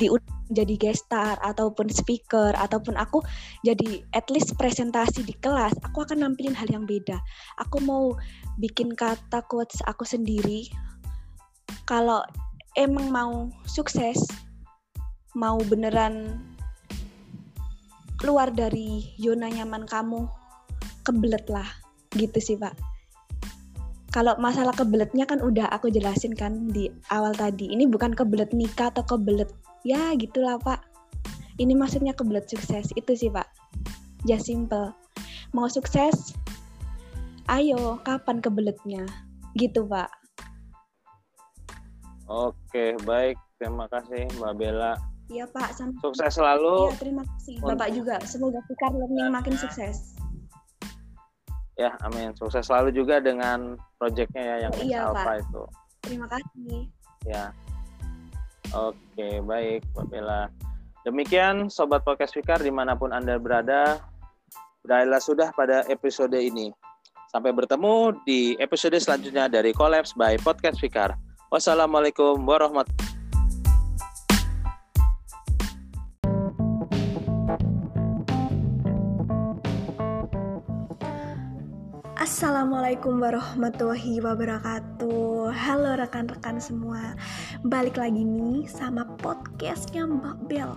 di 0.00 0.08
jadi 0.52 0.74
guest 0.78 1.08
star 1.08 1.40
ataupun 1.40 1.88
speaker 1.90 2.54
ataupun 2.54 2.94
aku 2.96 3.24
jadi 3.66 4.04
at 4.12 4.28
least 4.28 4.54
presentasi 4.60 5.24
di 5.24 5.34
kelas, 5.40 5.74
aku 5.82 6.04
akan 6.04 6.28
nampilin 6.28 6.54
hal 6.54 6.68
yang 6.68 6.84
beda. 6.84 7.18
Aku 7.64 7.80
mau 7.82 8.14
bikin 8.60 8.92
kata 8.94 9.42
quotes 9.48 9.80
aku 9.88 10.04
sendiri. 10.04 10.68
Kalau 11.88 12.22
emang 12.78 13.10
mau 13.10 13.50
sukses, 13.66 14.20
mau 15.34 15.58
beneran 15.66 16.40
keluar 18.20 18.54
dari 18.54 19.16
zona 19.18 19.50
nyaman 19.50 19.88
kamu, 19.88 20.30
kebelet 21.02 21.42
lah 21.50 21.66
gitu 22.14 22.38
sih 22.38 22.56
pak 22.60 22.91
kalau 24.12 24.36
masalah 24.36 24.76
kebeletnya 24.76 25.24
kan 25.24 25.40
udah 25.40 25.72
aku 25.72 25.88
jelasin 25.88 26.36
kan 26.36 26.68
di 26.68 26.92
awal 27.08 27.32
tadi. 27.32 27.72
Ini 27.72 27.88
bukan 27.88 28.12
kebelet 28.12 28.52
nikah 28.52 28.92
atau 28.92 29.00
kebelet 29.08 29.48
ya 29.88 30.12
gitulah 30.20 30.60
pak. 30.60 30.84
Ini 31.56 31.72
maksudnya 31.72 32.12
kebelet 32.12 32.44
sukses 32.44 32.92
itu 32.92 33.12
sih 33.16 33.32
pak. 33.32 33.48
Just 34.28 34.52
simple. 34.52 34.92
Mau 35.56 35.64
sukses, 35.72 36.36
ayo 37.48 37.96
kapan 38.04 38.44
kebeletnya? 38.44 39.08
Gitu 39.56 39.88
pak. 39.88 40.12
Oke 42.28 42.96
baik 43.08 43.40
terima 43.56 43.88
kasih 43.88 44.28
Mbak 44.36 44.54
Bella. 44.60 44.92
Iya 45.32 45.48
Pak, 45.48 45.72
sama 45.72 45.96
sukses 46.04 46.36
selalu. 46.36 46.92
Iya 46.92 46.96
terima 47.00 47.24
kasih 47.24 47.56
Bapak 47.64 47.88
juga. 47.96 48.16
Semoga 48.28 48.60
Fikar 48.68 48.92
Learning 48.92 49.32
makin 49.32 49.56
sukses 49.56 50.12
ya 51.76 51.90
amin. 52.04 52.32
Sukses 52.36 52.66
selalu 52.66 52.92
juga 52.92 53.20
dengan 53.20 53.76
proyeknya 53.96 54.42
ya 54.42 54.56
yang 54.68 54.72
iya, 54.82 54.98
Alpha 55.08 55.24
Pak. 55.24 55.36
itu. 55.44 55.62
Terima 56.02 56.26
kasih. 56.28 56.78
Ya. 57.24 57.44
Oke 58.72 59.28
baik 59.44 59.84
Mbak 59.92 60.06
Bella. 60.08 60.42
Demikian 61.02 61.66
sobat 61.66 62.06
podcast 62.06 62.32
Fikar 62.32 62.62
di 62.62 62.70
mana 62.70 62.94
pun 62.94 63.10
anda 63.10 63.36
berada. 63.36 63.98
Berakhirlah 64.82 65.22
sudah 65.22 65.48
pada 65.54 65.86
episode 65.90 66.34
ini. 66.34 66.74
Sampai 67.30 67.54
bertemu 67.54 68.12
di 68.28 68.54
episode 68.60 68.98
selanjutnya 69.00 69.48
dari 69.48 69.72
Collapse 69.72 70.12
by 70.12 70.36
Podcast 70.42 70.78
Fikar. 70.78 71.16
Wassalamualaikum 71.48 72.44
warahmatullahi 72.44 73.11
Assalamualaikum 82.32 83.20
warahmatullahi 83.20 84.24
wabarakatuh. 84.24 85.52
Halo 85.52 86.00
rekan-rekan 86.00 86.64
semua. 86.64 87.12
Balik 87.60 88.00
lagi 88.00 88.24
nih 88.24 88.64
sama 88.72 89.04
podcastnya 89.20 90.08
Mbak 90.08 90.48
Bel. 90.48 90.72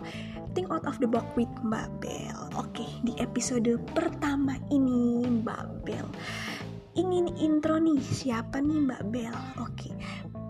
Think 0.51 0.67
out 0.67 0.83
of 0.83 0.99
the 0.99 1.07
box 1.07 1.23
with 1.39 1.47
Mbak 1.63 1.87
Bel. 2.03 2.35
Oke, 2.59 2.83
di 3.07 3.15
episode 3.23 3.79
pertama 3.95 4.59
ini 4.67 5.23
Mbak 5.23 5.87
Bel. 5.87 6.03
Ingin 6.99 7.31
intro 7.39 7.79
nih, 7.79 8.03
siapa 8.03 8.59
nih 8.59 8.91
Mbak 8.91 9.03
Bel? 9.15 9.37
Oke, 9.63 9.95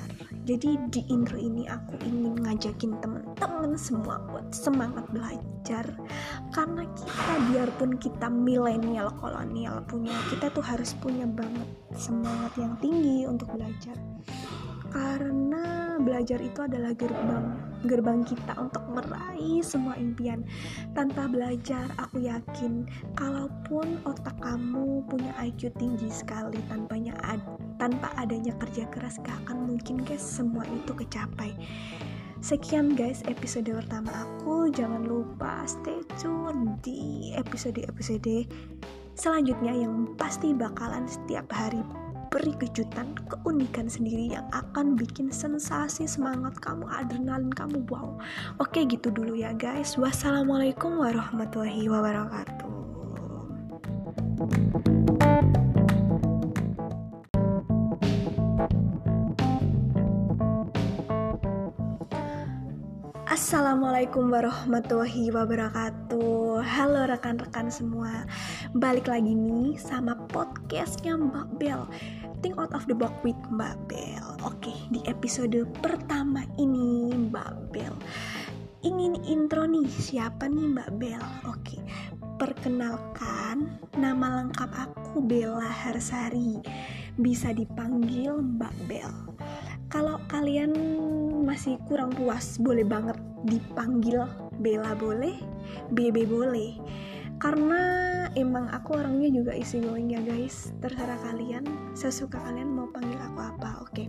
Jadi 0.49 0.81
di 0.89 1.05
intro 1.13 1.37
ini 1.37 1.69
aku 1.69 1.93
ingin 2.09 2.33
ngajakin 2.41 2.97
temen-temen 3.05 3.77
semua 3.77 4.17
buat 4.33 4.49
semangat 4.49 5.05
belajar. 5.13 5.85
Karena 6.49 6.89
kita 6.97 7.33
biarpun 7.53 8.01
kita 8.01 8.33
milenial 8.33 9.13
kolonial 9.21 9.85
punya 9.85 10.15
kita 10.33 10.49
tuh 10.49 10.65
harus 10.65 10.97
punya 10.97 11.29
banget 11.29 11.69
semangat 11.93 12.49
yang 12.57 12.73
tinggi 12.81 13.29
untuk 13.29 13.53
belajar. 13.53 13.93
Karena 14.89 15.95
belajar 16.01 16.41
itu 16.41 16.65
adalah 16.65 16.97
gerbang 16.97 17.68
gerbang 17.85 18.25
kita 18.27 18.57
untuk 18.59 18.83
meraih 18.91 19.63
semua 19.63 19.95
impian. 19.95 20.43
Tanpa 20.97 21.29
belajar 21.29 21.87
aku 22.01 22.25
yakin 22.25 22.87
kalaupun 23.15 24.01
otak 24.03 24.35
kamu 24.41 25.03
punya 25.07 25.31
IQ 25.39 25.71
tinggi 25.79 26.11
sekali 26.11 26.59
tanpanya 26.67 27.15
ad, 27.23 27.39
tanpa 27.79 28.11
adanya 28.19 28.51
kerja 28.59 28.87
keras 28.91 29.21
gak 29.23 29.35
akan 29.47 29.69
mungkin 29.69 30.03
guys 30.03 30.23
semua 30.23 30.67
itu 30.67 30.91
kecapai. 30.91 31.55
Sekian 32.39 32.95
guys 32.95 33.19
episode 33.27 33.67
pertama 33.67 34.11
aku. 34.15 34.71
Jangan 34.71 35.03
lupa 35.03 35.67
stay 35.67 35.99
tune 36.19 36.79
di 36.79 37.31
episode-episode 37.35 38.47
selanjutnya 39.19 39.75
yang 39.75 40.15
pasti 40.15 40.55
bakalan 40.55 41.03
setiap 41.03 41.51
hari 41.51 41.83
beri 42.29 42.53
kejutan, 42.61 43.17
keunikan 43.25 43.89
sendiri 43.89 44.37
yang 44.37 44.45
akan 44.53 44.93
bikin 44.93 45.33
sensasi 45.33 46.05
semangat 46.05 46.61
kamu, 46.61 46.85
adrenalin 46.85 47.49
kamu, 47.49 47.81
wow. 47.89 48.15
Oke 48.61 48.85
gitu 48.85 49.09
dulu 49.09 49.33
ya 49.33 49.51
guys. 49.57 49.97
Wassalamualaikum 49.97 51.01
warahmatullahi 51.01 51.89
wabarakatuh. 51.89 52.69
Assalamualaikum 63.29 64.29
warahmatullahi 64.29 65.31
wabarakatuh 65.31 66.59
Halo 66.59 67.07
rekan-rekan 67.07 67.71
semua 67.71 68.27
balik 68.75 69.07
lagi 69.07 69.31
nih 69.31 69.79
sama 69.79 70.13
podcastnya 70.27 71.15
Mbak 71.15 71.47
Bel 71.55 71.81
Think 72.39 72.55
out 72.55 72.71
of 72.71 72.87
the 72.87 72.95
box 72.95 73.11
with 73.27 73.35
Mbak 73.51 73.91
Bel. 73.91 74.27
Oke, 74.47 74.71
di 74.95 75.03
episode 75.11 75.67
pertama 75.83 76.47
ini 76.55 77.11
Mbak 77.11 77.75
Bel. 77.75 77.91
Ingin 78.79 79.19
intro 79.27 79.67
nih, 79.67 79.83
siapa 79.91 80.47
nih 80.47 80.71
Mbak 80.71 80.89
Bel? 81.03 81.23
Oke, 81.51 81.83
perkenalkan 82.39 83.79
Nama 83.99 84.39
lengkap 84.39 84.71
aku 84.71 85.19
Bella 85.19 85.67
Harsari. 85.67 86.63
Bisa 87.19 87.51
dipanggil 87.51 88.31
Mbak 88.39 88.75
Bel. 88.87 89.11
Kalau 89.91 90.15
kalian 90.31 90.71
masih 91.43 91.75
kurang 91.91 92.15
puas, 92.15 92.55
boleh 92.55 92.87
banget 92.87 93.19
dipanggil 93.43 94.23
Bella 94.63 94.95
boleh, 94.95 95.35
BB 95.91 96.23
boleh 96.31 96.79
karena 97.39 97.81
emang 98.35 98.67
aku 98.69 98.99
orangnya 98.99 99.31
juga 99.31 99.55
easy 99.55 99.79
going 99.79 100.11
ya 100.11 100.19
guys. 100.19 100.75
Terserah 100.83 101.17
kalian. 101.23 101.63
Sesuka 101.95 102.37
kalian 102.43 102.75
mau 102.75 102.91
panggil 102.91 103.15
aku 103.15 103.39
apa 103.39 103.69
oke. 103.83 103.95
Okay. 103.95 104.07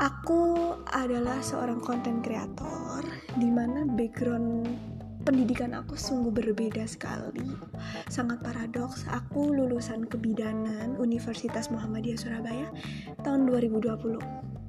aku 0.00 0.72
adalah 0.88 1.44
seorang 1.44 1.76
konten 1.76 2.24
kreator 2.24 3.04
di 3.36 3.52
mana 3.52 3.84
background 3.84 4.64
pendidikan 5.28 5.76
aku 5.76 5.92
sungguh 5.92 6.32
berbeda 6.32 6.88
sekali. 6.88 7.44
Sangat 8.08 8.40
paradoks. 8.40 9.04
Aku 9.12 9.52
lulusan 9.52 10.08
kebidanan 10.08 10.96
Universitas 10.96 11.68
Muhammadiyah 11.68 12.16
Surabaya 12.16 12.68
tahun 13.20 13.44
2020 13.44 14.59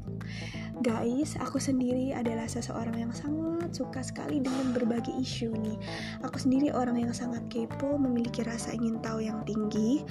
Guys, 0.81 1.37
aku 1.37 1.61
sendiri 1.61 2.09
adalah 2.09 2.49
seseorang 2.49 2.97
yang 2.97 3.13
sangat 3.13 3.69
suka 3.69 4.01
sekali 4.01 4.41
dengan 4.41 4.73
berbagi 4.73 5.13
isu 5.13 5.53
nih. 5.53 5.77
Aku 6.25 6.41
sendiri 6.41 6.73
orang 6.73 6.97
yang 6.97 7.13
sangat 7.13 7.45
kepo, 7.53 8.01
memiliki 8.01 8.41
rasa 8.41 8.73
ingin 8.73 8.97
tahu 8.97 9.21
yang 9.21 9.45
tinggi, 9.45 10.01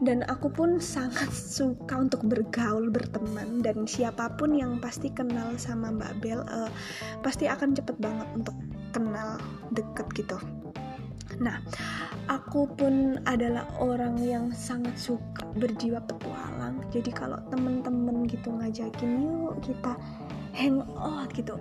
dan 0.00 0.24
aku 0.32 0.48
pun 0.48 0.80
sangat 0.80 1.28
suka 1.28 2.00
untuk 2.00 2.24
bergaul, 2.24 2.88
berteman, 2.88 3.60
dan 3.60 3.84
siapa 3.84 4.32
pun 4.40 4.56
yang 4.56 4.80
pasti 4.80 5.12
kenal 5.12 5.60
sama 5.60 5.92
Mbak 5.92 6.12
Bel, 6.24 6.40
uh, 6.48 6.72
pasti 7.20 7.44
akan 7.44 7.76
cepet 7.76 8.00
banget 8.00 8.28
untuk 8.32 8.56
kenal 8.96 9.36
deket 9.76 10.08
gitu. 10.16 10.40
Nah, 11.40 11.58
aku 12.28 12.68
pun 12.76 13.18
adalah 13.24 13.66
orang 13.80 14.16
yang 14.20 14.52
sangat 14.54 14.94
suka 14.96 15.44
berjiwa 15.56 16.00
petualang. 16.04 16.84
Jadi 16.92 17.10
kalau 17.10 17.40
temen-temen 17.50 18.28
gitu 18.28 18.52
ngajakin 18.54 19.10
yuk 19.24 19.58
kita 19.64 19.96
hangout 20.54 21.30
gitu. 21.34 21.58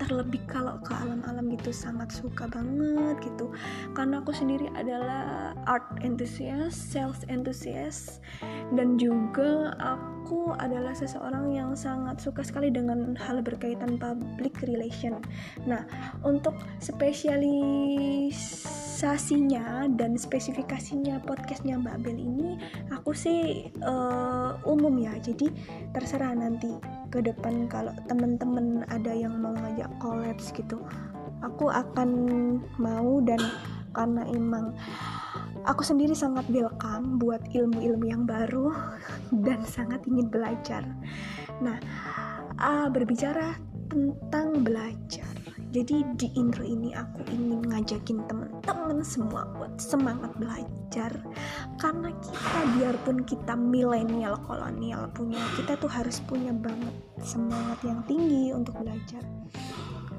Terlebih 0.00 0.42
kalau 0.50 0.82
ke 0.82 0.90
alam-alam 0.90 1.54
gitu 1.54 1.70
sangat 1.70 2.10
suka 2.10 2.50
banget 2.50 3.22
gitu. 3.22 3.54
Karena 3.94 4.18
aku 4.18 4.34
sendiri 4.34 4.66
adalah 4.74 5.54
art 5.70 5.86
enthusiast, 6.02 6.74
sales 6.90 7.22
enthusiast. 7.30 8.18
Dan 8.74 8.98
juga 8.98 9.76
aku 9.78 10.21
adalah 10.56 10.94
seseorang 10.94 11.52
yang 11.52 11.74
sangat 11.74 12.22
suka 12.22 12.46
sekali 12.46 12.70
dengan 12.70 13.18
hal 13.18 13.42
berkaitan 13.42 13.98
public 13.98 14.62
relation. 14.64 15.18
Nah, 15.66 15.84
untuk 16.22 16.54
spesialis 16.78 18.38
spesifikasinya 19.02 19.98
dan 19.98 20.14
spesifikasinya 20.14 21.26
podcastnya 21.26 21.74
Mbak 21.74 22.06
Bel 22.06 22.22
ini 22.22 22.54
aku 22.94 23.10
sih 23.10 23.66
uh, 23.82 24.54
umum 24.62 24.94
ya 24.94 25.18
jadi 25.18 25.50
terserah 25.90 26.30
nanti 26.38 26.70
ke 27.10 27.18
depan 27.18 27.66
kalau 27.66 27.90
temen-temen 28.06 28.86
ada 28.94 29.10
yang 29.10 29.34
mau 29.42 29.58
ngajak 29.58 29.90
collabs 29.98 30.54
gitu 30.54 30.78
aku 31.42 31.66
akan 31.66 32.10
mau 32.78 33.18
dan 33.26 33.42
karena 33.90 34.22
emang 34.30 34.70
aku 35.62 35.82
sendiri 35.86 36.14
sangat 36.14 36.46
welcome 36.50 37.22
buat 37.22 37.42
ilmu-ilmu 37.54 38.06
yang 38.10 38.24
baru 38.26 38.74
dan 39.46 39.62
sangat 39.62 40.02
ingin 40.06 40.26
belajar. 40.26 40.82
Nah 41.62 41.78
uh, 42.58 42.88
berbicara 42.90 43.54
tentang 43.86 44.64
belajar. 44.64 45.28
Jadi 45.72 46.04
di 46.20 46.28
intro 46.36 46.60
ini 46.68 46.92
aku 46.92 47.24
ingin 47.32 47.64
ngajakin 47.64 48.28
temen-temen 48.28 49.00
semua 49.00 49.48
buat 49.56 49.80
semangat 49.80 50.36
belajar. 50.36 51.16
Karena 51.80 52.12
kita 52.20 52.60
biarpun 52.76 53.24
kita 53.24 53.56
milenial 53.56 54.36
kolonial 54.44 55.08
punya 55.16 55.40
kita 55.56 55.80
tuh 55.80 55.88
harus 55.88 56.20
punya 56.28 56.52
banget 56.52 56.92
semangat 57.24 57.80
yang 57.88 58.04
tinggi 58.04 58.52
untuk 58.52 58.76
belajar 58.84 59.24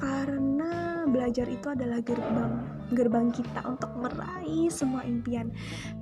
karena 0.04 1.08
belajar 1.08 1.48
itu 1.48 1.72
adalah 1.72 2.04
gerbang 2.04 2.60
gerbang 2.92 3.32
kita 3.32 3.64
untuk 3.64 3.88
meraih 3.96 4.68
semua 4.68 5.00
impian 5.08 5.48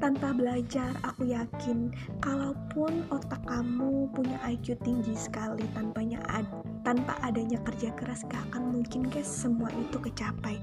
tanpa 0.01 0.33
belajar 0.33 0.89
aku 1.05 1.29
yakin 1.29 1.93
kalaupun 2.25 3.05
otak 3.13 3.39
kamu 3.45 4.09
punya 4.17 4.41
IQ 4.49 4.81
tinggi 4.81 5.13
sekali 5.13 5.61
tanpanya 5.77 6.17
ad, 6.33 6.49
tanpa 6.81 7.13
adanya 7.21 7.61
kerja 7.61 7.93
keras 7.93 8.25
gak 8.25 8.41
akan 8.49 8.73
mungkin 8.81 9.05
guys 9.05 9.29
semua 9.29 9.69
itu 9.77 10.01
kecapai 10.01 10.57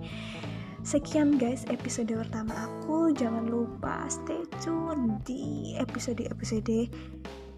Sekian 0.87 1.37
guys 1.37 1.67
episode 1.69 2.15
pertama 2.15 2.55
aku. 2.55 3.11
Jangan 3.13 3.51
lupa 3.51 4.07
stay 4.07 4.47
tune 4.63 5.21
di 5.27 5.75
episode-episode 5.77 6.89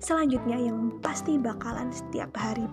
selanjutnya 0.00 0.56
yang 0.56 0.98
pasti 1.04 1.36
bakalan 1.36 1.92
setiap 1.92 2.32
hari 2.34 2.64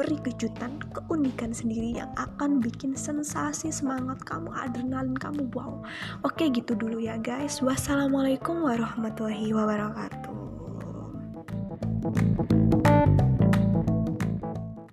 beri 0.00 0.16
kejutan, 0.24 0.80
keunikan 0.96 1.52
sendiri 1.52 2.00
yang 2.00 2.08
akan 2.16 2.64
bikin 2.64 2.96
sensasi 2.96 3.68
semangat 3.68 4.16
kamu, 4.24 4.48
adrenalin 4.48 5.12
kamu, 5.12 5.44
wow. 5.52 5.84
Oke 6.24 6.48
gitu 6.48 6.72
dulu 6.72 7.04
ya 7.04 7.20
guys. 7.20 7.60
Wassalamualaikum 7.60 8.64
warahmatullahi 8.64 9.52
wabarakatuh. 9.52 10.32